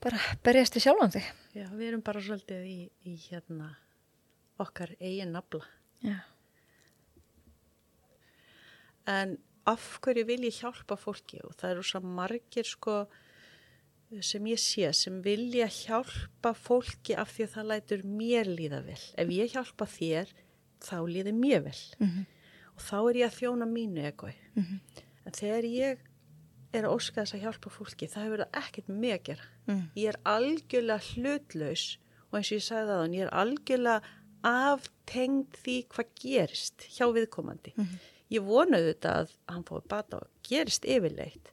[0.00, 2.78] bara berjast í sjálfan sig Já, við erum bara svolítið í,
[3.10, 3.72] í hérna
[4.60, 5.64] okkar eigin nafla.
[6.04, 6.20] Já,
[9.08, 13.02] En af hverju vil ég hjálpa fólki og það eru svo margir sko
[14.26, 19.00] sem ég sé sem vilja hjálpa fólki af því að það lætur mér líða vel.
[19.22, 20.32] Ef ég hjálpa þér,
[20.82, 21.80] þá líði mér vel.
[22.00, 22.24] Mhm.
[22.76, 24.34] Og þá er ég að þjóna mínu egoi.
[25.26, 25.98] En þegar ég
[26.72, 29.48] er að óska þess að hjálpa fólki, það hefur það ekkert með að gera.
[29.66, 29.82] Mm.
[29.98, 31.84] Ég er algjörlega hlutlaus
[32.30, 34.16] og eins og ég sagði það, ég er algjörlega
[34.50, 37.74] aftengd því hvað gerist hjá viðkomandi.
[38.30, 41.52] Ég vonaði þetta að hann fóði bata og gerist yfirleitt,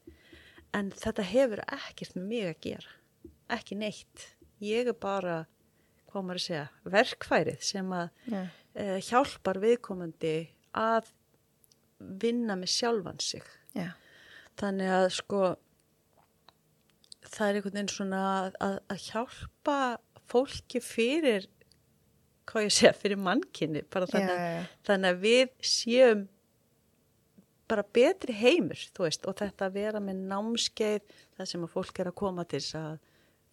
[0.78, 2.96] en þetta hefur ekkert með mig að gera.
[3.58, 4.28] Ekki neitt.
[4.62, 5.46] Ég er bara,
[6.12, 8.42] hvað maður að segja, verkfærið sem að já,
[8.78, 10.36] uh, hjálpar viðkomandi
[10.78, 11.12] að
[11.98, 13.46] vinna með sjálfan sig.
[13.74, 13.90] já,
[14.58, 15.42] Þannig að sko
[17.28, 19.78] það er einhvern veginn svona að, að, að hjálpa
[20.32, 21.46] fólki fyrir,
[22.48, 23.84] hvað ég segja, fyrir mannkinni.
[23.94, 24.48] Bara þannig, já.
[24.62, 26.26] að- þannig að við séum
[27.68, 32.00] bara betri heimur, þú veist, og þetta að vera með námskeið, það sem að fólk
[32.00, 32.94] er að koma til þess að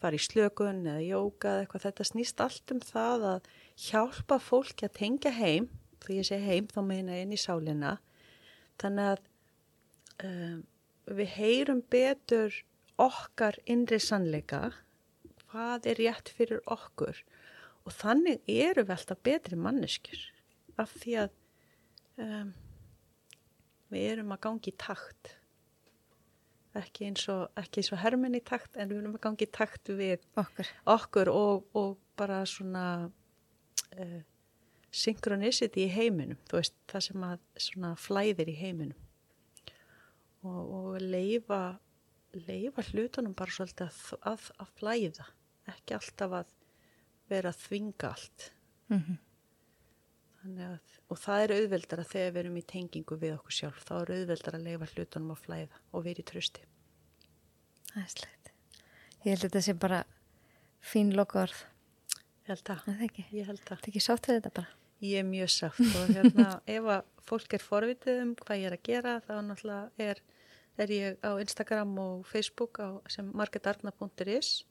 [0.05, 3.49] fara í slökun eða jóka eða eitthvað, þetta snýst allt um það að
[3.89, 5.67] hjálpa fólki að tengja heim,
[6.05, 7.97] því ég segi heim þá meina inn í sálina,
[8.79, 9.25] þannig að
[10.29, 10.63] um,
[11.07, 12.55] við heyrum betur
[13.01, 14.73] okkar innri sannleika,
[15.51, 17.21] hvað er rétt fyrir okkur
[17.85, 20.21] og þannig eru við alltaf betri manneskjur
[20.81, 21.35] af því að
[22.25, 22.53] um,
[23.93, 25.35] við erum að gangi í takt.
[26.75, 30.25] Ekki eins og, og hermenn í takt en við erum að gangi í takt við
[30.41, 30.71] okkur.
[30.97, 34.23] okkur og, og bara svona uh,
[34.95, 39.04] synkronicity í heiminum veist, það sem að svona flæðir í heiminum
[40.45, 41.63] og, og leifa
[42.35, 44.01] leifa hlutunum bara svolítið að,
[44.33, 45.27] að, að flæða.
[45.71, 46.51] Ekki alltaf að
[47.31, 48.51] vera að þvinga allt.
[48.93, 49.21] Mm
[50.45, 53.93] Þannig að, og það er auðveldara þegar við erum í tengingu við okkur sjálf, þá
[53.97, 56.65] er auðveldara að leifa hlutunum að flæða og vera í trösti.
[57.95, 58.51] það er slægt
[59.25, 60.01] ég held að þetta sé bara
[60.85, 61.63] fín lokaorð,
[62.45, 63.23] Ég held það, er það ekki?
[63.33, 63.79] ég held það.
[63.79, 64.73] Þetta ekki sátt við þetta bara?
[65.01, 65.79] Ég er mjög sátt.
[65.81, 70.11] Og hérna, ef að fólk er forvitið um hvað ég er að gera, þá náttúrulega
[70.11, 70.21] er,
[70.83, 74.65] er ég á Instagram og Facebook á, sem marketarna.is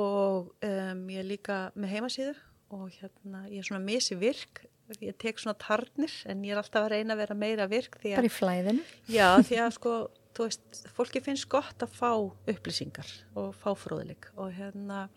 [0.00, 2.36] og um, ég er líka með heimasíðu
[2.70, 4.62] og hérna, ég er svona misi virk,
[5.02, 8.12] ég tek svona tarnir en ég er alltaf að reyna að vera meira virk að
[8.14, 8.84] bara í flæðinu.
[9.10, 9.94] Já, því að sko,
[10.38, 15.08] veist, fólki finnst gott að fá upplýsingar og fá fróðleik og hérna,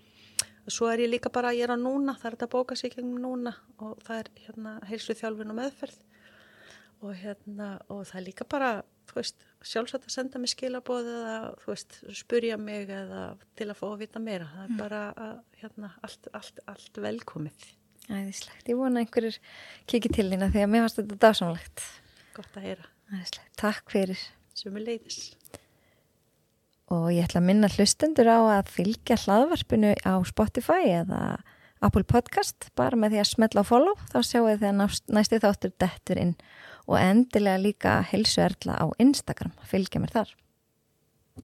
[0.66, 2.96] svo er ég líka bara, ég er á núna, það er þetta að bóka sig
[2.96, 6.02] gegnum núna og það er hérna heilsu þjálfin og meðferð
[7.04, 8.74] og hérna, og það er líka bara,
[9.10, 13.24] þú veist, sjálfsagt að senda mig skilabóð eða, þú veist, spurja mig eða
[13.60, 17.68] til að fá að vita meira, það er bara, að, hérna, allt, allt, allt velkomið,
[18.10, 19.40] æðislegt, ég vona að einhverjir
[19.92, 21.86] kiki til þína því að mér fannst þetta dásamlegt.
[22.36, 24.28] Gott að heyra, æðislegt, takk fyrir.
[24.54, 25.34] Er leiðis.
[26.94, 31.24] og ég ætla að minna hlustendur á að fylgja hlaðvarpinu á Spotify eða
[31.84, 33.98] Apple Podcast bara með því að smetla á follow.
[34.14, 36.36] Þá sjáu þið þegar næsti þáttur dettur inn
[36.88, 40.34] og endilega líka helsu erla á Instagram, fylgja mér þar